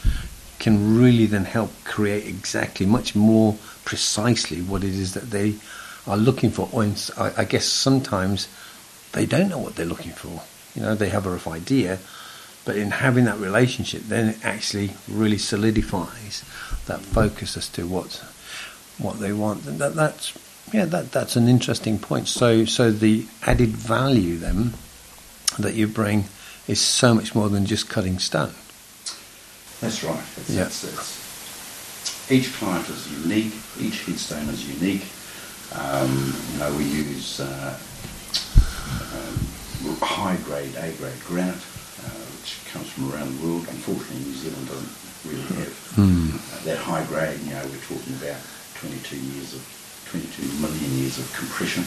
can 0.59 0.97
really 0.99 1.25
then 1.25 1.45
help 1.45 1.71
create 1.83 2.25
exactly 2.25 2.85
much 2.85 3.15
more 3.15 3.57
precisely 3.83 4.61
what 4.61 4.83
it 4.83 4.89
is 4.89 5.13
that 5.13 5.29
they 5.29 5.55
are 6.07 6.17
looking 6.17 6.49
for. 6.49 6.69
Or 6.71 6.83
in, 6.83 6.95
I, 7.17 7.41
I 7.41 7.43
guess 7.45 7.65
sometimes 7.65 8.47
they 9.11 9.25
don't 9.25 9.49
know 9.49 9.59
what 9.59 9.75
they're 9.75 9.85
looking 9.85 10.11
for. 10.11 10.41
You 10.75 10.85
know, 10.85 10.95
they 10.95 11.09
have 11.09 11.25
a 11.25 11.31
rough 11.31 11.47
idea, 11.47 11.99
but 12.65 12.75
in 12.75 12.89
having 12.89 13.25
that 13.25 13.37
relationship, 13.37 14.01
then 14.03 14.29
it 14.29 14.43
actually 14.43 14.91
really 15.07 15.37
solidifies 15.37 16.43
that 16.87 16.99
focus 16.99 17.55
as 17.55 17.69
to 17.69 17.87
what 17.87 18.23
what 18.97 19.19
they 19.19 19.31
want. 19.31 19.65
And 19.65 19.79
that, 19.79 19.93
that's 19.93 20.33
yeah, 20.73 20.85
that 20.85 21.11
that's 21.11 21.35
an 21.35 21.47
interesting 21.47 21.99
point. 21.99 22.27
So 22.27 22.65
so 22.65 22.91
the 22.91 23.27
added 23.43 23.69
value 23.69 24.37
then 24.37 24.73
that 25.59 25.75
you 25.75 25.87
bring 25.87 26.25
is 26.67 26.81
so 26.81 27.13
much 27.13 27.35
more 27.35 27.49
than 27.49 27.65
just 27.65 27.87
cutting 27.87 28.17
stone. 28.17 28.55
That's 29.79 30.03
right. 30.03 30.23
It's, 30.37 30.49
yeah. 30.49 30.65
It's, 30.65 30.83
it's, 30.83 32.31
each 32.31 32.51
client 32.53 32.89
is 32.89 33.23
unique. 33.23 33.53
Each 33.79 34.03
headstone 34.05 34.49
is 34.49 34.67
unique. 34.81 35.05
Um, 35.73 36.33
you 36.53 36.59
know, 36.59 36.75
we 36.75 36.85
use 36.85 37.39
uh, 37.39 37.77
um, 39.13 39.95
high 40.01 40.37
grade, 40.37 40.73
A 40.75 40.91
grade 40.93 41.19
granite 41.27 41.61
which 42.45 42.61
comes 42.69 42.85
from 42.93 43.09
around 43.11 43.25
the 43.25 43.41
world. 43.41 43.65
Unfortunately, 43.73 44.21
New 44.21 44.37
Zealand 44.37 44.69
doesn't 44.69 44.93
really 45.25 45.41
have 45.65 45.73
mm. 45.97 46.29
uh, 46.29 46.63
that 46.69 46.77
high 46.77 47.01
grade. 47.09 47.41
You 47.41 47.57
know, 47.57 47.65
we're 47.65 47.89
talking 47.89 48.13
about 48.21 48.37
22 48.77 49.17
years 49.17 49.57
of 49.57 49.65
22 50.13 50.61
million 50.61 50.91
years 51.01 51.17
of 51.17 51.25
compression 51.33 51.81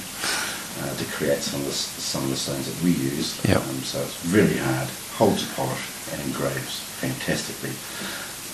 uh, 0.83 0.91
to 0.99 1.05
create 1.15 1.39
some 1.39 1.63
of 1.63 1.71
the 1.71 1.79
some 1.79 2.27
of 2.27 2.31
the 2.31 2.37
stones 2.37 2.67
that 2.67 2.75
we 2.83 2.91
use. 2.91 3.39
Yep. 3.47 3.63
Um, 3.63 3.79
so 3.87 4.03
it's 4.03 4.19
really 4.35 4.59
hard, 4.59 4.91
holds 5.15 5.47
a 5.47 5.51
polish 5.55 5.87
and 6.11 6.19
engraves 6.27 6.83
fantastically. 6.99 7.71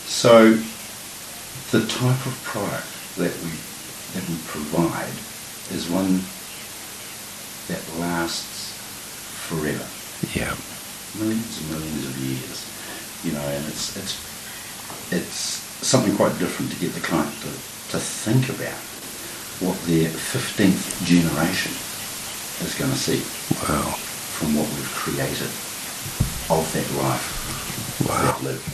So 0.04 0.60
the 1.72 1.88
type 1.88 2.20
of 2.28 2.36
product 2.44 2.84
that 3.16 3.32
we 3.40 3.56
that 4.12 4.24
we 4.28 4.36
provide 4.44 5.16
is 5.72 5.88
one 5.88 6.20
that 7.72 7.80
lasts 7.96 8.76
forever. 9.48 9.88
Yeah 10.36 10.52
millions 11.18 11.60
and 11.60 11.70
millions 11.70 12.04
of 12.06 12.14
years, 12.18 12.58
you 13.24 13.32
know, 13.32 13.46
and 13.46 13.64
it's 13.66 13.96
it's 13.96 14.14
it's 15.12 15.64
something 15.84 16.16
quite 16.16 16.36
different 16.38 16.72
to 16.72 16.78
get 16.80 16.92
the 16.94 17.00
client 17.00 17.30
to, 17.40 17.50
to 17.92 17.98
think 18.00 18.48
about 18.48 18.78
what 19.60 19.78
their 19.86 20.08
15th 20.08 21.04
generation 21.04 21.72
is 22.64 22.74
going 22.78 22.90
to 22.90 22.96
see 22.96 23.20
wow. 23.68 23.92
from 23.92 24.56
what 24.56 24.66
we've 24.74 24.94
created 24.96 25.52
of 26.50 26.64
that 26.72 26.88
life, 27.02 28.08
wow. 28.08 28.32
that 28.32 28.42
live, 28.42 28.64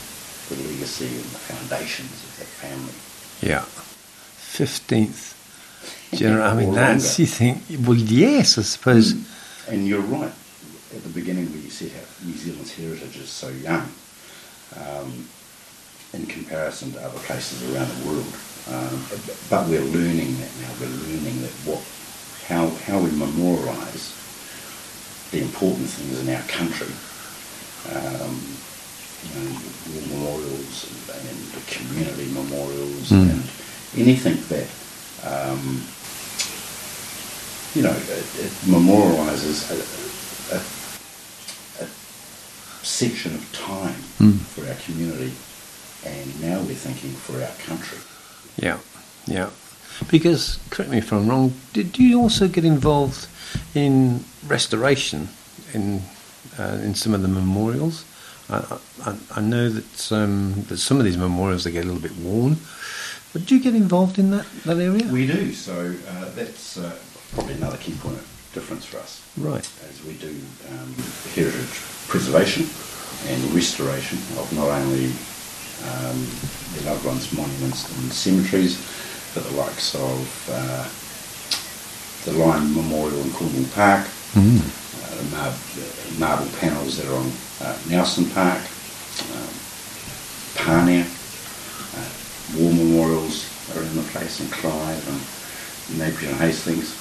the 0.48 0.56
legacy 0.68 1.06
and 1.06 1.24
the 1.24 1.42
foundations 1.50 2.12
of 2.12 2.38
that 2.38 2.46
family. 2.46 2.94
Yeah. 3.42 3.64
15th 4.54 5.34
generation. 6.16 6.42
I 6.42 6.54
mean, 6.54 6.72
that's, 6.72 7.18
longer. 7.18 7.22
you 7.22 7.26
think, 7.26 7.86
well, 7.86 7.96
yes, 7.96 8.56
I 8.56 8.62
suppose. 8.62 9.14
Mm. 9.14 9.72
And 9.72 9.86
you're 9.86 10.00
right 10.00 10.32
at 10.94 11.02
the 11.02 11.08
beginning 11.08 11.46
where 11.52 11.62
you 11.62 11.70
said 11.70 11.92
how 11.92 12.26
New 12.26 12.34
Zealand's 12.34 12.74
heritage 12.74 13.16
is 13.16 13.30
so 13.30 13.48
young 13.48 13.86
um, 14.76 15.28
in 16.12 16.26
comparison 16.26 16.92
to 16.92 17.02
other 17.02 17.18
places 17.20 17.62
around 17.70 17.88
the 17.88 18.08
world. 18.08 18.34
Um, 18.70 19.06
but 19.48 19.68
we're 19.68 19.86
learning 19.86 20.34
that 20.38 20.50
now. 20.60 20.72
We're 20.80 20.90
learning 20.90 21.42
that 21.42 21.54
what, 21.64 21.82
how, 22.46 22.68
how 22.86 22.98
we 22.98 23.10
memorialise 23.10 24.18
the 25.30 25.42
important 25.42 25.86
things 25.86 26.26
in 26.26 26.34
our 26.34 26.42
country. 26.50 26.90
Um, 27.94 28.34
you 29.22 29.36
know, 29.36 29.52
war 29.52 30.02
memorials 30.10 30.90
and, 30.90 31.28
and 31.28 31.66
community 31.66 32.26
memorials 32.32 33.10
mm. 33.10 33.30
and 33.30 33.42
anything 34.00 34.38
that 34.48 34.66
um, 35.22 35.82
you 37.74 37.82
know 37.82 37.92
it, 37.92 38.26
it 38.40 38.52
memorialises 38.64 39.68
a, 40.52 40.56
a, 41.82 41.86
section 42.82 43.34
of 43.34 43.52
time 43.52 43.94
mm. 44.18 44.38
for 44.38 44.66
our 44.66 44.74
community, 44.86 45.32
and 46.04 46.40
now 46.40 46.58
we're 46.60 46.74
thinking 46.74 47.10
for 47.10 47.42
our 47.42 47.54
country. 47.66 47.98
Yeah, 48.56 48.78
yeah. 49.26 49.50
Because, 50.10 50.58
correct 50.70 50.90
me 50.90 50.98
if 50.98 51.12
I'm 51.12 51.28
wrong, 51.28 51.52
did 51.72 51.98
you 51.98 52.20
also 52.20 52.48
get 52.48 52.64
involved 52.64 53.28
in 53.74 54.24
restoration 54.46 55.28
in 55.74 56.02
uh, 56.58 56.80
in 56.82 56.94
some 56.94 57.14
of 57.14 57.22
the 57.22 57.28
memorials? 57.28 58.04
I, 58.48 58.78
I, 59.04 59.16
I 59.36 59.40
know 59.40 59.68
that, 59.68 60.12
um, 60.12 60.64
that 60.68 60.78
some 60.78 60.98
of 60.98 61.04
these 61.04 61.16
memorials 61.16 61.64
they 61.64 61.70
get 61.70 61.84
a 61.84 61.86
little 61.86 62.02
bit 62.02 62.16
worn. 62.16 62.56
But 63.32 63.46
do 63.46 63.56
you 63.56 63.62
get 63.62 63.74
involved 63.74 64.18
in 64.18 64.30
that, 64.32 64.46
that 64.64 64.78
area? 64.78 65.06
We 65.06 65.26
do. 65.26 65.52
So 65.52 65.94
uh, 66.08 66.30
that's 66.30 66.76
uh, 66.76 66.96
probably 67.32 67.54
another 67.54 67.76
key 67.76 67.94
point 67.94 68.18
difference 68.52 68.84
for 68.84 68.98
us. 68.98 69.22
Right. 69.36 69.68
As 69.88 70.02
we 70.04 70.14
do 70.14 70.34
um, 70.70 70.94
heritage 71.34 71.80
preservation 72.08 72.66
and 73.28 73.54
restoration 73.54 74.18
of 74.38 74.50
not 74.54 74.68
only 74.68 75.12
um, 75.86 76.26
the 76.74 76.90
loved 76.90 77.04
ones' 77.04 77.32
monuments 77.32 77.88
and 77.96 78.12
cemeteries, 78.12 78.78
but 79.34 79.44
the 79.44 79.56
likes 79.56 79.94
of 79.94 80.48
uh, 80.50 80.88
the 82.24 82.38
Lion 82.38 82.74
Memorial 82.74 83.20
in 83.20 83.30
Cornwall 83.32 83.64
Park, 83.74 84.06
mm. 84.34 84.58
uh, 84.58 85.14
the 85.16 85.26
mar- 85.30 85.58
marble 86.18 86.50
panels 86.58 86.96
that 86.98 87.06
are 87.06 87.16
on 87.16 87.32
uh, 87.62 87.78
Nelson 87.88 88.28
Park, 88.30 88.60
um, 89.32 89.54
Parnea, 90.56 91.06
uh, 91.96 92.10
war 92.58 92.72
memorials 92.72 93.46
around 93.76 93.94
the 93.94 94.02
place 94.10 94.40
in 94.40 94.48
Clive 94.48 95.08
and 95.08 95.98
Napier 95.98 96.30
and 96.30 96.38
Hastings, 96.38 96.94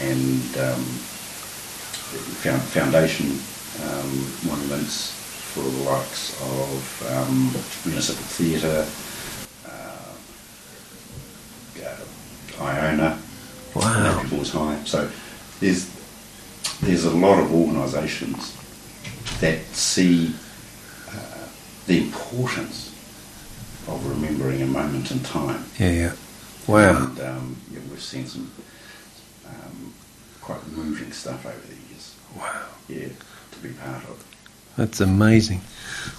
and 0.00 0.56
um, 0.58 0.84
foundation 2.72 3.38
um, 3.82 4.32
monuments 4.46 5.12
for 5.54 5.62
the 5.62 5.90
likes 5.90 6.40
of 6.42 7.02
um, 7.12 7.54
Municipal 7.86 8.24
Theatre, 8.24 8.86
uh, 9.68 10.14
uh, 11.84 12.64
Iona, 12.64 13.18
wow. 13.74 14.22
Naples 14.22 14.50
High. 14.50 14.82
So 14.84 15.10
there's 15.60 15.90
there's 16.80 17.04
a 17.04 17.10
lot 17.10 17.38
of 17.38 17.54
organisations 17.54 18.56
that 19.40 19.64
see 19.66 20.34
uh, 21.08 21.48
the 21.86 21.98
importance 21.98 22.90
of 23.86 24.04
remembering 24.08 24.62
a 24.62 24.66
moment 24.66 25.10
in 25.10 25.20
time. 25.20 25.64
Yeah, 25.78 25.90
yeah. 25.90 26.12
Wow. 26.66 27.06
And 27.06 27.20
um, 27.20 27.56
yeah, 27.70 27.80
we've 27.90 28.02
seen 28.02 28.26
some 28.26 28.50
quite 30.44 30.66
moving 30.76 31.10
stuff 31.10 31.46
over 31.46 31.66
the 31.66 31.74
years. 31.88 32.16
Wow. 32.36 32.66
Yeah, 32.86 33.08
to 33.52 33.58
be 33.62 33.70
part 33.70 34.04
of. 34.04 34.22
That's 34.76 35.00
amazing. 35.00 35.62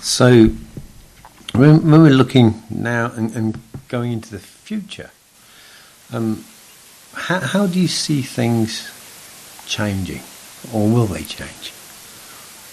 So, 0.01 0.47
when, 1.53 1.91
when 1.91 2.01
we're 2.01 2.09
looking 2.09 2.63
now 2.69 3.11
and, 3.15 3.35
and, 3.35 3.61
going 3.87 4.11
into 4.11 4.31
the 4.31 4.39
future, 4.39 5.11
um, 6.11 6.43
how, 7.13 7.39
how 7.39 7.67
do 7.67 7.79
you 7.79 7.87
see 7.87 8.23
things 8.23 8.89
changing, 9.67 10.21
or 10.73 10.89
will 10.89 11.05
they 11.05 11.21
change? 11.21 11.71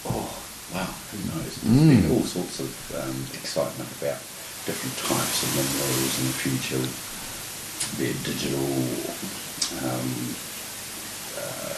Oh, 0.05 0.25
wow, 0.73 0.89
who 1.11 1.17
knows? 1.29 1.61
There's 1.61 1.77
mm. 1.77 2.01
been 2.01 2.11
all 2.11 2.23
sorts 2.23 2.59
of 2.61 2.95
um, 2.97 3.15
excitement 3.37 3.89
about 4.01 4.17
different 4.65 4.97
types 5.05 5.43
of 5.43 5.49
memorials 5.53 6.19
in 6.19 6.25
the 6.25 6.33
future, 6.33 6.81
be 7.99 8.09
it 8.09 8.17
digital, 8.25 8.57
um, 9.85 10.09
uh, 11.43 11.75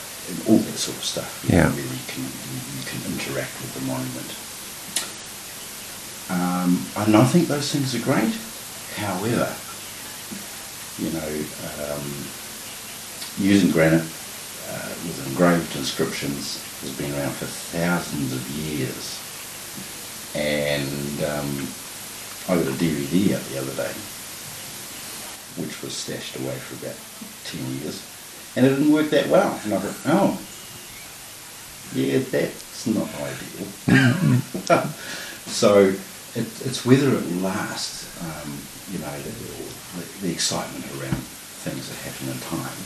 all 0.48 0.57
that 0.57 0.77
sort 0.77 0.98
of 0.98 1.03
stuff. 1.03 1.45
You 1.50 1.57
yeah. 1.57 1.69
Know, 1.69 1.75
you 1.75 2.05
can, 2.07 2.24
you 2.24 2.84
can 2.86 3.01
interact 3.12 3.53
with 3.62 3.74
the 3.74 3.84
monument. 3.89 4.31
Um, 6.29 6.81
and 6.98 7.15
I 7.17 7.25
think 7.25 7.48
those 7.48 7.72
things 7.72 7.93
are 7.93 8.03
great. 8.03 8.34
However, 8.98 9.53
you 10.98 11.12
know, 11.12 11.31
um, 11.86 12.05
using 13.38 13.72
granite 13.72 14.01
uh, 14.01 14.89
with 15.05 15.27
engraved 15.27 15.75
inscriptions 15.75 16.63
has 16.81 16.98
been 16.98 17.13
around 17.13 17.34
for 17.34 17.45
thousands 17.45 18.34
of 18.34 18.41
years. 18.50 19.22
And 20.34 21.24
um, 21.24 21.67
I 22.50 22.55
got 22.57 22.67
a 22.67 22.77
DVD 22.77 23.36
out 23.36 23.43
the 23.50 23.60
other 23.60 23.75
day, 23.75 23.93
which 25.62 25.81
was 25.81 25.93
stashed 25.93 26.36
away 26.38 26.55
for 26.57 26.75
about 26.81 26.98
10 27.45 27.81
years, 27.81 28.01
and 28.55 28.65
it 28.65 28.69
didn't 28.69 28.91
work 28.91 29.09
that 29.09 29.27
well. 29.27 29.59
And 29.63 29.74
I 29.74 29.79
thought, 29.79 30.13
oh, 30.13 30.41
yeah, 31.93 32.19
that's 32.19 32.88
not 32.88 33.09
ideal. 33.19 33.67
so 35.47 35.93
it, 36.35 36.47
it's 36.67 36.85
whether 36.85 37.09
it 37.15 37.25
lasts, 37.41 38.12
um, 38.24 38.57
you 38.91 39.00
know, 39.00 39.12
the, 39.21 40.27
the, 40.27 40.31
excitement 40.31 40.83
around 41.00 41.19
things 41.63 41.88
that 41.88 41.97
happen 42.03 42.27
in 42.29 42.39
time. 42.51 42.79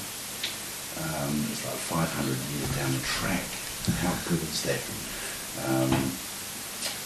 Um, 1.00 1.34
it's 1.50 1.66
like 1.66 1.80
500 1.90 2.28
years 2.28 2.70
down 2.78 2.92
the 2.92 3.02
track. 3.06 3.46
How 4.04 4.14
good 4.30 4.42
is 4.42 4.62
that? 4.70 4.82
Um, 5.66 5.92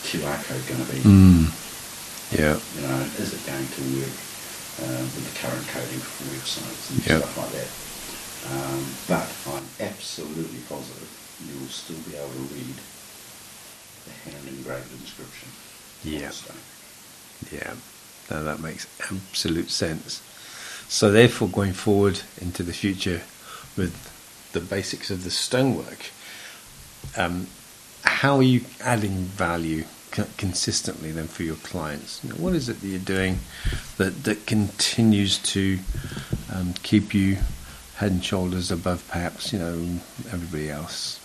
QR 0.03 0.35
code 0.45 0.65
going 0.67 0.83
to 0.83 0.91
be? 0.91 0.99
Mm. 0.99 1.47
Yeah. 2.35 2.59
You 2.75 2.81
know, 2.87 2.99
is 3.17 3.33
it 3.33 3.41
going 3.45 3.65
to 3.65 3.81
work 4.01 4.15
uh, 4.83 5.01
with 5.15 5.25
the 5.25 5.35
current 5.39 5.65
coding 5.69 6.01
for 6.01 6.25
websites 6.33 6.91
and 6.91 6.99
Yep. 7.05 7.21
stuff 7.23 7.37
like 7.37 7.51
that? 7.55 7.69
Um, 8.51 8.85
but 9.07 9.29
I'm 9.47 9.63
absolutely 9.79 10.59
positive 10.67 11.09
you 11.47 11.59
will 11.59 11.67
still 11.67 11.97
be 12.09 12.15
able 12.15 12.31
to 12.33 12.53
read 12.53 12.75
the 14.05 14.11
hand 14.29 14.47
engraved 14.47 14.91
inscription. 14.93 15.49
Yeah. 16.03 16.31
Yeah, 17.51 17.73
no, 18.29 18.43
that 18.43 18.59
makes 18.59 18.87
absolute 19.11 19.69
sense. 19.69 20.21
So, 20.87 21.11
therefore, 21.11 21.47
going 21.47 21.73
forward 21.73 22.21
into 22.39 22.63
the 22.63 22.73
future 22.73 23.21
with 23.75 23.93
the 24.53 24.59
basics 24.59 25.09
of 25.09 25.23
the 25.23 25.31
stonework, 25.31 26.11
um, 27.17 27.47
how 28.03 28.37
are 28.37 28.43
you 28.43 28.61
adding 28.81 29.23
value 29.23 29.85
co- 30.11 30.27
consistently 30.37 31.11
then 31.11 31.27
for 31.27 31.43
your 31.43 31.55
clients? 31.57 32.23
You 32.23 32.29
know, 32.29 32.35
what 32.35 32.53
is 32.53 32.69
it 32.69 32.81
that 32.81 32.87
you're 32.87 32.99
doing 32.99 33.39
that, 33.97 34.23
that 34.23 34.45
continues 34.45 35.39
to 35.39 35.79
um, 36.53 36.73
keep 36.83 37.13
you 37.13 37.37
head 37.95 38.11
and 38.11 38.23
shoulders 38.25 38.71
above 38.71 39.07
perhaps 39.09 39.53
you 39.53 39.59
know 39.59 39.73
everybody 40.31 40.69
else? 40.69 41.19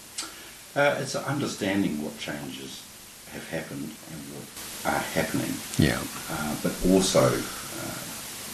Uh, 0.76 0.96
it's 1.00 1.16
understanding 1.16 2.02
what 2.04 2.16
changes 2.18 2.84
have 3.32 3.48
happened 3.50 3.90
and 4.12 4.20
what 4.32 4.46
are 4.92 5.04
happening, 5.12 5.52
Yeah, 5.78 6.00
uh, 6.30 6.54
but 6.62 6.72
also 6.90 7.24
uh, 7.24 7.98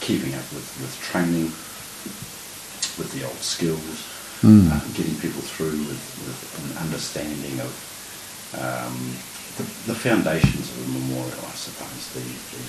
keeping 0.00 0.35
up 0.35 0.47
with, 0.54 0.66
with 0.80 0.94
training, 1.02 1.50
with 2.99 3.12
the 3.18 3.25
old 3.26 3.38
skills, 3.38 4.11
Mm. 4.42 4.68
uh, 4.68 4.76
getting 4.92 5.14
people 5.25 5.40
through 5.40 5.73
with, 5.88 6.04
with 6.26 6.40
an 6.61 6.85
understanding 6.85 7.56
of 7.64 7.73
um, 8.61 8.92
the, 9.56 9.64
the 9.88 9.97
foundations 9.97 10.68
of 10.68 10.85
a 10.85 10.88
memorial, 11.00 11.33
I 11.49 11.54
suppose, 11.56 12.12
the, 12.12 12.21
the, 12.21 12.61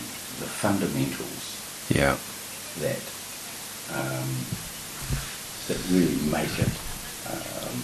the 0.45 0.47
fundamentals 0.47 1.59
yeah, 1.91 2.15
that 2.79 3.01
um, 3.91 4.29
that 5.67 5.77
really 5.91 6.15
make 6.29 6.59
it 6.59 6.69
um, 7.27 7.81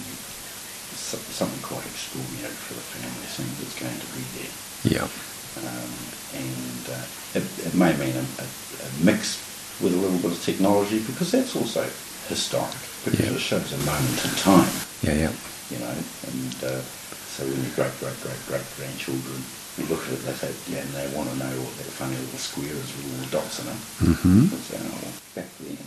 so- 0.94 1.18
something 1.30 1.60
quite 1.62 1.86
extraordinary 1.86 2.54
for 2.54 2.74
the 2.74 2.80
family, 2.80 3.26
something 3.26 3.56
that's 3.60 3.74
going 3.78 3.98
to 3.98 4.06
be 4.14 4.22
there. 4.38 4.52
yeah, 4.84 5.08
Um, 5.56 5.90
and 6.34 6.84
uh, 6.88 7.04
it, 7.34 7.44
it 7.66 7.74
may 7.74 7.92
mean 7.96 8.16
a, 8.16 8.24
a, 8.42 8.46
a 8.86 9.04
mix 9.04 9.42
with 9.80 9.94
a 9.94 9.96
little 9.96 10.18
bit 10.18 10.32
of 10.32 10.42
technology 10.44 11.00
because 11.00 11.32
that's 11.32 11.56
also 11.56 11.88
historic 12.28 12.74
because 13.04 13.20
Yeah. 13.20 13.32
it 13.34 13.40
shows 13.40 13.72
a 13.72 13.78
moment 13.78 14.24
in 14.24 14.30
time, 14.36 14.70
yeah, 15.02 15.14
yeah, 15.14 15.32
you 15.70 15.78
know. 15.78 15.94
And 16.28 16.54
uh, 16.64 16.80
so 17.28 17.44
when 17.44 17.60
your 17.62 17.74
great 17.74 17.98
great 18.00 18.20
great 18.22 18.46
great 18.46 18.76
grandchildren 18.76 19.42
you 19.78 19.86
look 19.86 20.04
at 20.06 20.12
it, 20.12 20.24
they 20.24 20.34
say, 20.34 20.52
yeah, 20.68 20.78
and 20.84 20.92
they 20.94 21.08
want 21.16 21.30
to 21.30 21.36
know 21.36 21.50
what 21.64 21.74
that 21.78 21.86
funny 21.96 22.16
little 22.16 22.38
square 22.38 22.76
is 22.76 22.92
with 22.94 23.08
all 23.08 23.24
the 23.24 23.30
dots 23.32 23.58
in 23.60 23.68
it. 23.68 23.80
hmm 24.04 24.46
They 24.52 24.60
say, 24.62 24.78
oh, 24.84 25.12
back 25.34 25.48
then 25.60 25.78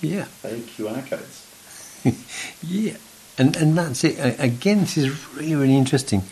yeah. 0.00 0.26
QR 0.42 1.06
codes. 1.08 1.44
yeah, 2.62 2.96
and 3.38 3.56
and 3.56 3.76
that's 3.76 4.04
it. 4.04 4.38
Again, 4.38 4.80
this 4.80 4.96
is 4.96 5.34
really 5.34 5.54
really 5.54 5.76
interesting 5.76 6.22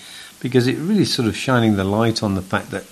because 0.40 0.66
it 0.66 0.77
really 0.77 1.05
sort 1.05 1.29
of 1.29 1.37
shining 1.37 1.77
the 1.77 1.85
light 1.85 2.22
on 2.22 2.35
the 2.35 2.42
fact 2.42 2.70
that 2.70 2.85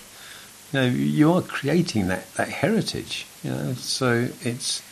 you 0.73 0.81
know 0.81 0.87
you 0.87 1.33
are 1.33 1.43
creating 1.43 2.09
that 2.09 2.33
that 2.35 2.49
heritage. 2.49 3.27
You 3.43 3.51
know, 3.51 3.75
so 3.75 4.29
it's 4.43 4.83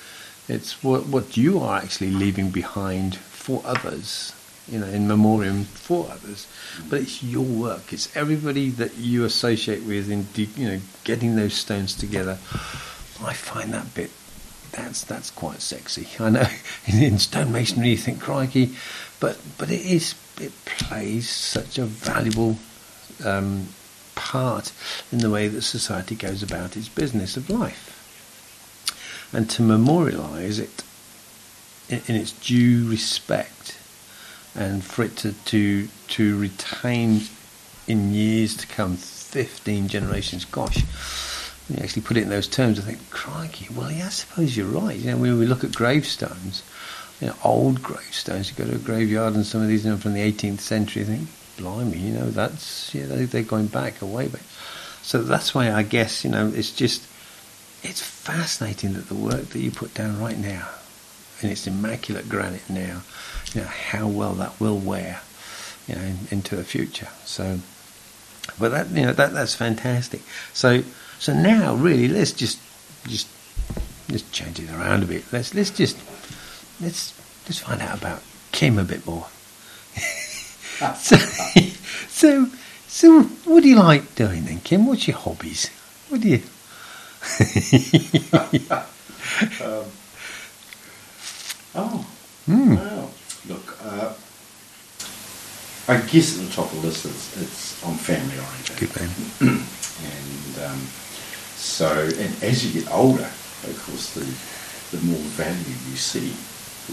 it's 0.49 0.83
what 0.83 1.07
what 1.07 1.37
you 1.37 1.61
are 1.61 1.79
actually 1.79 2.11
leaving 2.11 2.51
behind 2.51 3.17
for 3.17 3.62
others. 3.64 4.35
You 4.67 4.81
know, 4.81 4.87
in 4.87 5.09
memoriam 5.09 5.64
for 5.64 6.11
others, 6.11 6.47
but 6.91 7.01
it's 7.01 7.23
your 7.23 7.43
work. 7.43 7.91
It's 7.91 8.14
everybody 8.14 8.69
that 8.73 8.99
you 8.99 9.25
associate 9.25 9.83
with 9.85 10.11
in 10.11 10.25
de- 10.35 10.61
you 10.61 10.69
know 10.69 10.81
getting 11.05 11.37
those 11.37 11.55
stones 11.55 11.95
together. 11.95 12.33
I 13.25 13.33
find 13.33 13.73
that 13.73 13.95
bit 13.95 14.11
that's 14.72 15.04
that's 15.04 15.31
quite 15.31 15.61
sexy. 15.61 16.09
I 16.20 16.31
know 16.31 16.48
in, 16.87 17.14
stonemasonry 17.14 17.90
you 17.90 17.96
think 17.96 18.20
crikey, 18.20 18.74
but 19.20 19.38
but 19.57 19.70
it 19.70 19.81
is 19.81 20.14
it 20.40 20.52
plays 20.64 21.28
such 21.28 21.78
a 21.78 21.85
valuable 21.85 22.57
um, 23.24 23.68
part 24.14 24.72
in 25.11 25.18
the 25.18 25.31
way 25.31 25.48
that 25.48 25.62
society 25.62 26.14
goes 26.14 26.42
about 26.42 26.76
its 26.76 26.88
business 26.88 27.37
of 27.37 27.50
life, 27.50 27.94
and 29.33 29.48
to 29.50 29.62
memorialise 29.62 30.59
it 30.59 30.85
in, 31.88 32.02
in 32.07 32.20
its 32.20 32.33
due 32.33 32.88
respect, 32.88 33.78
and 34.54 34.85
for 34.85 35.02
it 35.02 35.16
to 35.16 35.33
to 35.33 35.88
to 36.09 36.38
retain 36.38 37.22
in 37.87 38.12
years 38.12 38.57
to 38.57 38.66
come, 38.66 38.96
fifteen 38.96 39.88
generations. 39.88 40.44
Gosh, 40.44 40.85
you 41.68 41.76
actually 41.83 42.02
put 42.02 42.16
it 42.16 42.22
in 42.22 42.31
those 42.31 42.48
terms, 42.48 42.78
I 42.78 42.83
think, 42.83 43.11
crikey, 43.11 43.68
well, 43.74 43.90
yeah, 43.92 44.07
I 44.07 44.11
suppose 44.11 44.57
you're 44.57 44.66
right. 44.66 44.96
You 44.96 45.11
know, 45.11 45.18
when 45.18 45.38
we 45.38 45.46
look 45.46 45.64
at 45.64 45.74
gravestones, 45.74 46.62
you 47.20 47.26
know, 47.26 47.35
old 47.44 47.83
gravestones, 47.83 48.50
you 48.50 48.57
go 48.57 48.70
to 48.70 48.76
a 48.76 48.78
graveyard 48.78 49.35
and 49.35 49.44
some 49.44 49.61
of 49.61 49.68
these 49.68 49.87
are 49.87 49.96
from 49.96 50.14
the 50.14 50.33
18th 50.33 50.61
century, 50.61 51.02
you 51.02 51.07
think, 51.07 51.28
blimey, 51.59 51.98
you 51.98 52.14
know, 52.14 52.31
that's, 52.31 52.94
yeah, 52.94 53.07
they, 53.07 53.24
they're 53.24 53.42
going 53.42 53.66
back, 53.66 54.00
a 54.00 54.07
way 54.07 54.28
back. 54.28 54.42
So 55.02 55.22
that's 55.22 55.54
why 55.54 55.72
I 55.72 55.83
guess, 55.83 56.24
you 56.24 56.31
know, 56.31 56.50
it's 56.54 56.72
just, 56.72 57.07
it's 57.83 58.02
fascinating 58.02 58.94
that 58.94 59.09
the 59.09 59.14
work 59.14 59.50
that 59.50 59.59
you 59.59 59.70
put 59.70 59.94
down 59.94 60.20
right 60.20 60.38
now, 60.38 60.68
and 61.40 61.50
it's 61.50 61.66
immaculate 61.66 62.28
granite 62.28 62.68
now, 62.68 63.02
you 63.54 63.61
know, 63.61 63.66
how 63.66 64.09
well 64.09 64.35
that 64.35 64.59
will 64.59 64.78
wear, 64.78 65.20
you 65.87 65.94
know, 65.94 66.02
in, 66.02 66.18
into 66.31 66.57
the 66.57 66.64
future. 66.64 67.09
So, 67.24 67.61
but 68.59 68.70
that 68.70 68.88
you 68.88 69.04
know 69.07 69.12
that 69.12 69.33
that's 69.33 69.54
fantastic. 69.54 70.22
So 70.52 70.83
so 71.18 71.33
now 71.35 71.74
really 71.74 72.09
let's 72.09 72.33
just 72.33 72.59
just 73.07 73.26
let's 74.11 74.28
change 74.31 74.59
it 74.61 74.70
around 74.70 75.02
a 75.02 75.07
bit. 75.07 75.24
Let's 75.33 75.54
let's 75.54 75.70
just 75.70 75.96
let's 76.81 77.12
let's 77.46 77.59
find 77.61 77.81
out 77.83 77.98
about 77.98 78.22
Kim 78.52 78.78
a 78.78 78.85
bit 78.85 79.07
more. 79.07 79.26
so 80.96 81.16
so 82.09 82.46
so 82.87 83.22
what 83.44 83.62
do 83.62 83.68
you 83.68 83.76
like 83.76 84.14
doing 84.14 84.44
then, 84.44 84.61
Kim? 84.61 84.87
What's 84.87 85.07
your 85.09 85.16
hobbies? 85.16 85.68
What 86.09 86.20
do 86.20 86.28
you 86.28 86.42
Um, 89.61 89.85
oh, 91.74 92.07
Hmm. 92.46 92.74
wow. 92.76 93.11
Look, 93.48 93.76
uh, 93.85 94.12
I 95.88 95.96
guess 96.07 96.38
at 96.38 96.46
the 96.46 96.52
top 96.52 96.72
of 96.72 96.81
the 96.81 96.87
list 96.88 97.04
it's, 97.07 97.37
it's 97.42 97.85
I'm 97.85 97.94
family 97.96 98.35
oriented. 98.38 98.76
good 98.78 98.96
man? 98.96 99.11
And 100.00 100.64
um, 100.64 100.81
so, 101.59 101.90
and 101.90 102.42
as 102.42 102.64
you 102.64 102.81
get 102.81 102.90
older, 102.92 103.27
of 103.66 103.83
course, 103.85 104.14
the, 104.14 104.23
the 104.97 105.03
more 105.05 105.18
value 105.35 105.75
you 105.90 105.97
see 105.99 106.31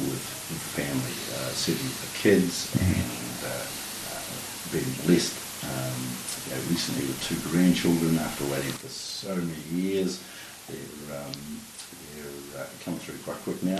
with, 0.09 0.33
family, 0.75 1.15
uh, 1.37 1.49
certainly 1.53 1.93
the 2.01 2.11
kids, 2.17 2.73
and 2.81 3.37
uh, 3.45 3.65
uh, 4.09 4.25
being 4.73 4.89
blessed, 5.05 5.37
um, 5.69 6.01
you 6.45 6.53
know, 6.53 6.61
recently 6.69 7.05
with 7.05 7.21
two 7.23 7.37
grandchildren 7.49 8.17
after 8.19 8.43
waiting 8.45 8.71
for 8.73 8.89
so 8.89 9.35
many 9.35 9.61
years. 9.71 10.21
They're, 10.67 11.17
um, 11.17 11.61
they're 12.17 12.61
uh, 12.61 12.67
coming 12.83 12.99
through 12.99 13.17
quite 13.23 13.41
quick 13.43 13.61
now. 13.63 13.79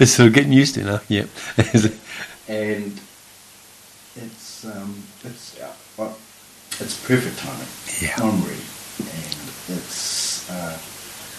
it's 0.00 0.12
sort 0.12 0.28
of 0.28 0.34
getting 0.34 0.52
used 0.52 0.74
to 0.74 0.80
it 0.82 0.86
now. 0.86 1.00
Yep. 1.08 1.28
and 2.48 3.00
it's 4.16 4.64
um, 4.64 5.02
it's 5.24 5.60
uh, 5.60 5.72
well, 5.96 6.16
it's 6.80 7.04
perfect 7.06 7.38
timing. 7.38 7.68
Yeah. 8.00 8.14
I'm 8.18 8.42
ready, 8.44 8.62
and 9.00 9.48
it's 9.78 10.48
uh, 10.50 10.76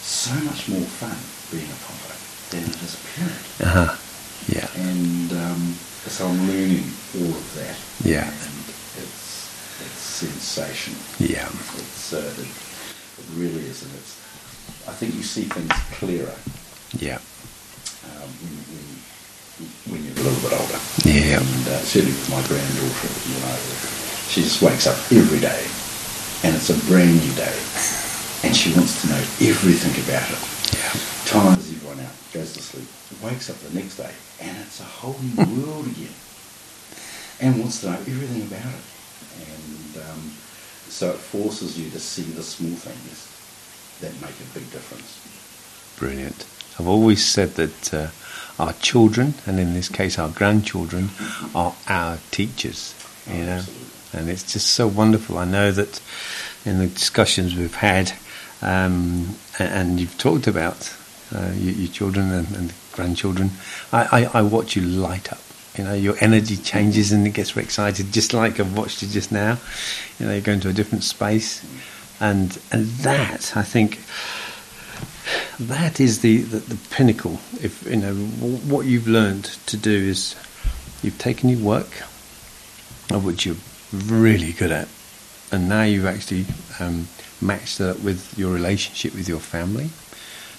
so 0.01 0.33
much 0.45 0.67
more 0.69 0.81
fun 0.99 1.15
being 1.51 1.69
a 1.69 1.79
papa 1.85 2.13
than 2.51 2.63
it 2.63 2.75
is 2.81 2.93
a 2.95 3.01
parent. 3.15 3.45
uh-huh. 3.61 3.97
Yeah. 4.47 4.69
And 4.77 5.31
um, 5.33 5.73
so 6.05 6.27
I'm 6.27 6.47
learning 6.47 6.85
all 7.17 7.33
of 7.33 7.47
that. 7.55 7.77
Yeah. 8.05 8.25
and 8.29 8.55
it's 9.01 9.49
it's 9.81 10.01
sensational. 10.21 10.99
Yeah. 11.19 11.49
It's 11.77 12.13
uh, 12.13 12.17
it, 12.37 12.45
it 12.45 13.25
really 13.35 13.65
is, 13.65 13.83
and 13.83 13.91
it's. 13.95 14.21
I 14.87 14.91
think 14.93 15.15
you 15.15 15.23
see 15.23 15.43
things 15.49 15.71
clearer 15.97 16.33
Yeah. 16.99 17.17
um, 18.05 18.29
when, 18.37 18.53
when, 18.69 18.85
when 19.89 19.99
you're 20.05 20.13
a 20.13 20.23
little 20.29 20.41
bit 20.45 20.53
older. 20.53 20.79
Yeah. 21.05 21.41
And 21.41 21.65
uh, 21.73 21.81
certainly 21.81 22.13
with 22.13 22.29
my 22.29 22.41
granddaughter, 22.45 23.09
you 23.25 23.37
know, 23.41 23.57
she 24.29 24.41
just 24.45 24.61
wakes 24.61 24.85
up 24.85 24.97
every 25.11 25.39
day, 25.41 25.65
and 26.43 26.55
it's 26.55 26.69
a 26.69 26.77
brand 26.87 27.15
new 27.15 27.33
day, 27.33 27.57
and 28.43 28.55
she 28.55 28.73
wants 28.73 29.01
to 29.01 29.07
know 29.09 29.23
everything 29.41 29.93
about 30.03 30.29
it. 30.29 30.41
Yeah. 30.75 30.91
Tires 31.25 31.71
everyone 31.71 31.99
out, 32.05 32.13
goes 32.33 32.53
to 32.53 32.61
sleep, 32.61 32.87
wakes 33.23 33.49
up 33.49 33.57
the 33.57 33.73
next 33.73 33.97
day, 33.97 34.11
and 34.41 34.57
it's 34.59 34.79
a 34.79 34.83
whole 34.83 35.17
new 35.21 35.63
world 35.63 35.87
again, 35.87 36.13
and 37.41 37.59
wants 37.59 37.81
to 37.81 37.91
know 37.91 37.97
everything 37.97 38.43
about 38.43 38.73
it. 38.73 38.85
And 39.35 40.03
um, 40.09 40.21
so 40.89 41.09
it 41.11 41.17
forces 41.17 41.77
you 41.79 41.89
to 41.89 41.99
see 41.99 42.23
the 42.23 42.43
small 42.43 42.75
things 42.75 43.31
that 44.01 44.13
make 44.21 44.35
a 44.35 44.53
big 44.53 44.69
difference. 44.71 45.19
Brilliant. 45.97 46.45
I've 46.79 46.87
always 46.87 47.23
said 47.23 47.55
that 47.55 47.93
uh, 47.93 48.07
our 48.59 48.73
children, 48.73 49.33
and 49.45 49.59
in 49.59 49.73
this 49.73 49.89
case 49.89 50.19
our 50.19 50.29
grandchildren, 50.29 51.09
are 51.53 51.75
our 51.87 52.19
teachers. 52.31 52.93
You 53.27 53.45
know, 53.45 53.51
absolutely. 53.51 53.84
And 54.15 54.29
it's 54.29 54.51
just 54.53 54.67
so 54.67 54.87
wonderful. 54.87 55.37
I 55.37 55.45
know 55.45 55.71
that 55.71 56.01
in 56.65 56.79
the 56.79 56.87
discussions 56.87 57.55
we've 57.55 57.75
had, 57.75 58.13
um, 58.61 59.35
and 59.59 59.99
you've 59.99 60.17
talked 60.17 60.47
about 60.47 60.93
uh, 61.33 61.51
your, 61.55 61.73
your 61.73 61.91
children 61.91 62.31
and, 62.31 62.55
and 62.55 62.73
grandchildren, 62.91 63.51
I, 63.91 64.25
I, 64.33 64.39
I 64.39 64.41
watch 64.41 64.75
you 64.75 64.81
light 64.81 65.31
up. 65.31 65.39
You 65.77 65.83
know, 65.83 65.93
your 65.93 66.15
energy 66.21 66.55
changes 66.55 67.11
and 67.11 67.27
it 67.27 67.31
gets 67.31 67.55
excited, 67.57 68.13
just 68.13 68.33
like 68.33 68.59
I've 68.59 68.77
watched 68.77 69.01
you 69.01 69.09
just 69.09 69.31
now. 69.31 69.57
You 70.19 70.25
know, 70.25 70.31
you're 70.31 70.41
going 70.41 70.61
to 70.61 70.69
a 70.69 70.73
different 70.73 71.03
space, 71.03 71.63
and 72.21 72.57
and 72.71 72.85
that 73.03 73.57
I 73.57 73.63
think 73.63 73.99
that 75.59 75.99
is 75.99 76.21
the, 76.21 76.37
the, 76.37 76.57
the 76.59 76.77
pinnacle. 76.89 77.39
If 77.61 77.85
you 77.89 77.97
know 77.97 78.13
w- 78.13 78.57
what 78.57 78.85
you've 78.85 79.07
learned 79.07 79.45
to 79.65 79.75
do 79.75 79.91
is 79.91 80.35
you've 81.03 81.17
taken 81.17 81.49
your 81.49 81.59
work, 81.59 82.03
of 83.11 83.25
which 83.25 83.45
you're 83.45 83.55
really 83.93 84.51
good 84.51 84.71
at, 84.71 84.87
and 85.51 85.69
now 85.69 85.83
you've 85.83 86.05
actually 86.05 86.45
um, 86.79 87.07
matched 87.41 87.79
up 87.81 87.99
with 88.01 88.37
your 88.37 88.53
relationship 88.53 89.13
with 89.13 89.27
your 89.27 89.39
family, 89.39 89.89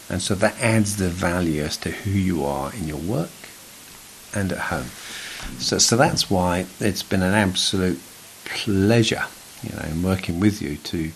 and 0.08 0.22
so 0.22 0.34
that 0.34 0.60
adds 0.60 0.96
the 0.96 1.08
value 1.08 1.62
as 1.62 1.76
to 1.78 1.90
who 1.90 2.10
you 2.10 2.44
are 2.44 2.72
in 2.74 2.86
your 2.86 2.98
work 2.98 3.30
and 4.34 4.52
at 4.52 4.58
home. 4.58 4.90
So, 5.58 5.78
so 5.78 5.96
that's 5.96 6.30
why 6.30 6.66
it's 6.80 7.02
been 7.02 7.22
an 7.22 7.34
absolute 7.34 8.00
pleasure, 8.44 9.24
you 9.62 9.74
know, 9.74 9.82
in 9.82 10.02
working 10.02 10.40
with 10.40 10.62
you 10.62 10.76
to 10.76 11.10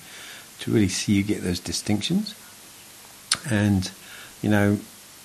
to 0.60 0.70
really 0.70 0.88
see 0.88 1.14
you 1.14 1.22
get 1.22 1.42
those 1.42 1.60
distinctions. 1.60 2.34
And 3.50 3.90
you 4.42 4.50
know, 4.50 4.78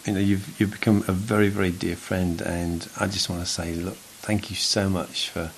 you 0.06 0.14
know, 0.14 0.20
you've 0.20 0.60
you've 0.60 0.72
become 0.72 1.04
a 1.08 1.12
very 1.12 1.50
very 1.50 1.72
dear 1.72 1.96
friend, 1.96 2.42
and 2.42 2.88
I 3.00 3.08
just 3.08 3.30
want 3.30 3.42
to 3.42 3.48
say, 3.48 3.74
look, 3.74 3.96
thank 3.96 4.50
you 4.50 4.56
so 4.56 4.90
much 4.90 5.30
for 5.30 5.52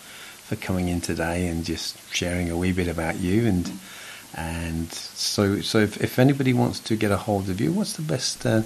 for 0.47 0.55
coming 0.55 0.87
in 0.87 1.01
today 1.01 1.47
and 1.47 1.65
just 1.65 1.97
sharing 2.13 2.49
a 2.49 2.55
wee 2.57 2.71
bit 2.71 2.87
about 2.87 3.17
you, 3.19 3.45
and 3.45 3.69
and 4.33 4.91
so 4.93 5.59
so 5.61 5.79
if, 5.79 5.97
if 6.01 6.17
anybody 6.19 6.53
wants 6.53 6.79
to 6.81 6.95
get 6.95 7.11
a 7.11 7.17
hold 7.17 7.49
of 7.49 7.59
you, 7.59 7.71
what's 7.73 7.93
the 7.93 8.01
best 8.01 8.45
uh, 8.45 8.61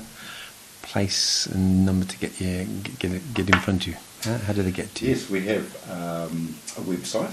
place 0.83 1.45
and 1.47 1.85
number 1.85 2.05
to 2.05 2.17
get 2.17 2.39
you 2.39 2.65
get 2.99 3.33
get, 3.33 3.49
in 3.49 3.59
front 3.59 3.81
of 3.81 3.87
you? 3.93 3.97
How, 4.23 4.37
how 4.37 4.53
do 4.53 4.61
they 4.63 4.71
get 4.71 4.93
to 4.95 5.05
you? 5.05 5.11
Yes, 5.11 5.29
we 5.29 5.41
have 5.47 5.65
um, 5.89 6.55
a 6.77 6.81
website, 6.81 7.31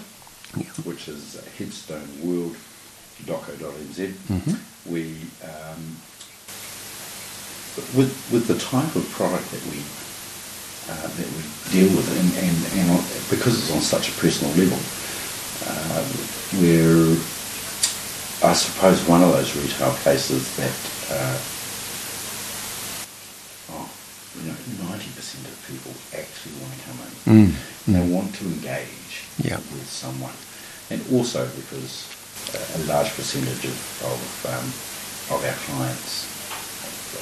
Yeah. 0.57 0.65
which 0.85 1.09
is 1.09 1.37
headstoneworld.co.nz. 1.59 4.13
Mhm. 4.29 4.57
We, 4.87 5.17
um, 5.45 5.97
with 7.95 8.17
with 8.33 8.47
the 8.49 8.57
type 8.59 8.97
of 8.97 9.07
product 9.11 9.51
that 9.51 9.63
we 9.67 9.83
uh, 10.89 11.07
that 11.07 11.27
we 11.37 11.43
deal 11.71 11.89
with, 11.97 12.09
and, 12.19 12.31
and, 12.45 12.57
and 12.89 13.31
because 13.31 13.59
it's 13.61 13.73
on 13.73 13.81
such 13.81 14.09
a 14.09 14.13
personal 14.21 14.53
level, 14.57 14.79
uh, 15.69 16.05
we're 16.61 17.17
I 18.41 18.53
suppose 18.55 19.03
one 19.09 19.23
of 19.23 19.33
those 19.33 19.55
retail 19.57 19.93
places 20.05 20.47
that 20.57 20.77
uh, 21.11 21.37
oh, 23.75 23.91
you 24.39 24.49
know, 24.49 24.57
ninety 24.89 25.11
percent 25.11 25.45
of 25.47 25.59
people 25.67 25.93
actually 26.15 26.55
want 26.63 26.73
to 26.75 26.81
come 26.87 26.99
in. 27.03 27.13
Mm, 27.51 27.55
And 27.87 27.95
they 27.97 28.01
mm. 28.07 28.15
want 28.15 28.35
to 28.37 28.45
engage 28.45 29.27
Yeah. 29.43 29.57
with 29.75 29.89
someone, 29.91 30.37
and 30.91 31.03
also 31.13 31.47
because 31.57 32.07
a 32.55 32.79
large 32.87 33.11
percentage 33.15 33.65
of 33.67 33.79
of, 34.07 34.21
um, 34.47 34.67
of 35.37 35.45
our 35.45 35.59
clients 35.67 36.27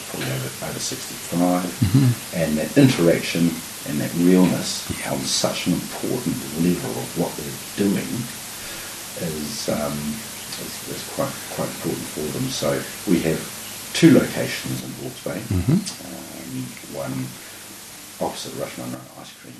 probably 0.09 0.31
over, 0.31 0.51
over 0.67 0.79
65, 0.79 1.65
Mhm. 1.65 2.13
and 2.35 2.59
that 2.59 2.77
interaction 2.79 3.51
and 3.89 4.01
that 4.01 4.11
realness 4.15 4.83
on 5.11 5.21
such 5.25 5.67
an 5.67 5.75
important 5.75 6.37
level 6.63 6.91
of 6.91 7.19
what 7.19 7.33
they're 7.37 7.87
doing 7.87 8.25
is, 9.23 9.69
um, 9.69 9.97
is, 10.61 10.97
is 10.97 11.03
quite 11.15 11.33
quite 11.55 11.69
important 11.69 12.07
for 12.15 12.21
them. 12.33 12.51
So 12.51 12.83
we 13.07 13.21
have 13.23 13.41
two 13.95 14.13
locations 14.13 14.83
in 14.85 14.93
Hawke's 15.03 15.23
Bay. 15.23 15.41
Mhm. 15.49 15.79
Um, 16.05 16.67
one 16.93 17.27
opposite 18.21 18.55
Rush 18.61 18.77
Munro 18.79 19.01
Ice 19.21 19.31
Cream 19.41 19.55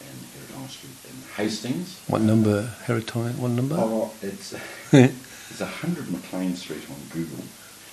in 0.00 0.16
Heretaunga 0.34 0.70
Street 0.70 0.96
in 1.10 1.16
Hastings. 1.36 1.88
What 2.06 2.22
number, 2.22 2.74
Heretaunga? 2.86 3.34
What 3.36 3.52
number? 3.52 3.76
Oh, 3.76 4.12
it's 4.22 4.52
it's 4.92 5.60
100 5.60 6.10
McLean 6.12 6.56
Street 6.56 6.82
on 6.90 6.96
Google. 7.12 7.44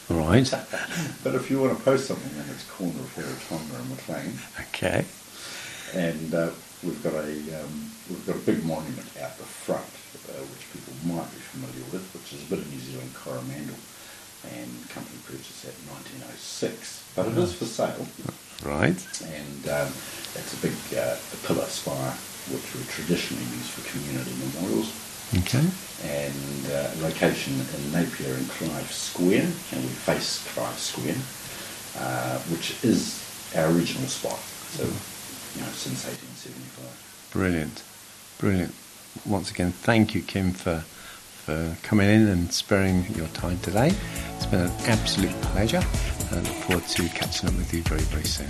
Right. 0.10 0.50
But 1.24 1.34
if 1.36 1.50
you 1.50 1.60
want 1.60 1.76
to 1.78 1.84
post 1.84 2.06
something, 2.08 2.30
then 2.38 2.46
it's 2.54 2.64
corner 2.70 3.00
of 3.00 3.10
Heretaunga 3.16 3.80
and 3.82 3.90
McLean. 3.90 4.34
Okay. 4.70 5.06
and 5.96 6.34
uh, 6.34 6.50
we've 6.84 7.02
got 7.02 7.14
a 7.16 7.34
um, 7.62 7.90
we've 8.10 8.26
got 8.28 8.36
a 8.36 8.46
big 8.46 8.64
monument 8.64 9.10
out 9.22 9.36
the 9.38 9.44
front, 9.50 9.82
uh, 10.30 10.42
which 10.54 10.66
people 10.72 10.94
might 11.10 11.26
be 11.34 11.42
familiar 11.50 11.82
with, 11.92 12.06
which 12.14 12.34
is 12.34 12.46
a 12.46 12.50
bit 12.50 12.60
of 12.60 12.70
New 12.72 12.80
Zealand 12.80 13.10
Coromandel, 13.16 13.76
and 14.54 14.70
company 14.94 15.18
purchased 15.26 15.66
that 15.66 15.74
in 15.74 15.90
1906. 16.30 17.02
But 17.18 17.26
it 17.34 17.38
is 17.42 17.56
for 17.58 17.66
sale, 17.66 18.06
Right. 18.62 19.02
and 19.26 19.62
um, 19.74 19.90
it's 20.38 20.54
a 20.54 20.62
big 20.62 20.78
uh, 20.94 21.18
pillar 21.50 21.66
spire, 21.66 22.14
which 22.54 22.68
we 22.78 22.86
traditionally 22.94 23.46
use 23.58 23.70
for 23.74 23.82
community 23.90 24.34
memorials. 24.38 24.94
Okay. 25.40 25.66
And 26.04 26.72
uh, 26.72 26.92
location 27.02 27.54
in 27.54 27.92
Napier 27.92 28.34
and 28.34 28.50
Clive 28.50 28.92
Square, 28.92 29.50
and 29.72 29.84
we 29.84 29.90
face 29.90 30.46
Clive 30.54 30.78
Square, 30.78 31.16
uh, 31.98 32.40
which 32.50 32.84
is 32.84 33.24
our 33.56 33.68
original 33.68 34.08
spot. 34.08 34.40
So, 34.40 34.84
you 34.84 35.66
know, 35.66 35.72
since 35.74 36.06
1875. 36.06 37.32
Brilliant, 37.32 37.84
brilliant. 38.38 38.74
Once 39.26 39.50
again, 39.52 39.72
thank 39.72 40.14
you, 40.14 40.22
Kim, 40.22 40.52
for 40.52 40.84
for 41.46 41.78
coming 41.84 42.10
in 42.10 42.28
and 42.28 42.52
sparing 42.52 43.06
your 43.14 43.28
time 43.28 43.60
today. 43.60 43.94
It's 44.36 44.48
been 44.48 44.62
an 44.62 44.72
absolute 44.88 45.40
pleasure. 45.54 45.84
I 46.32 46.36
look 46.38 46.48
forward 46.66 46.88
to 46.88 47.08
catching 47.10 47.50
up 47.50 47.56
with 47.56 47.72
you 47.72 47.84
very, 47.84 48.02
very 48.02 48.24
soon. 48.24 48.50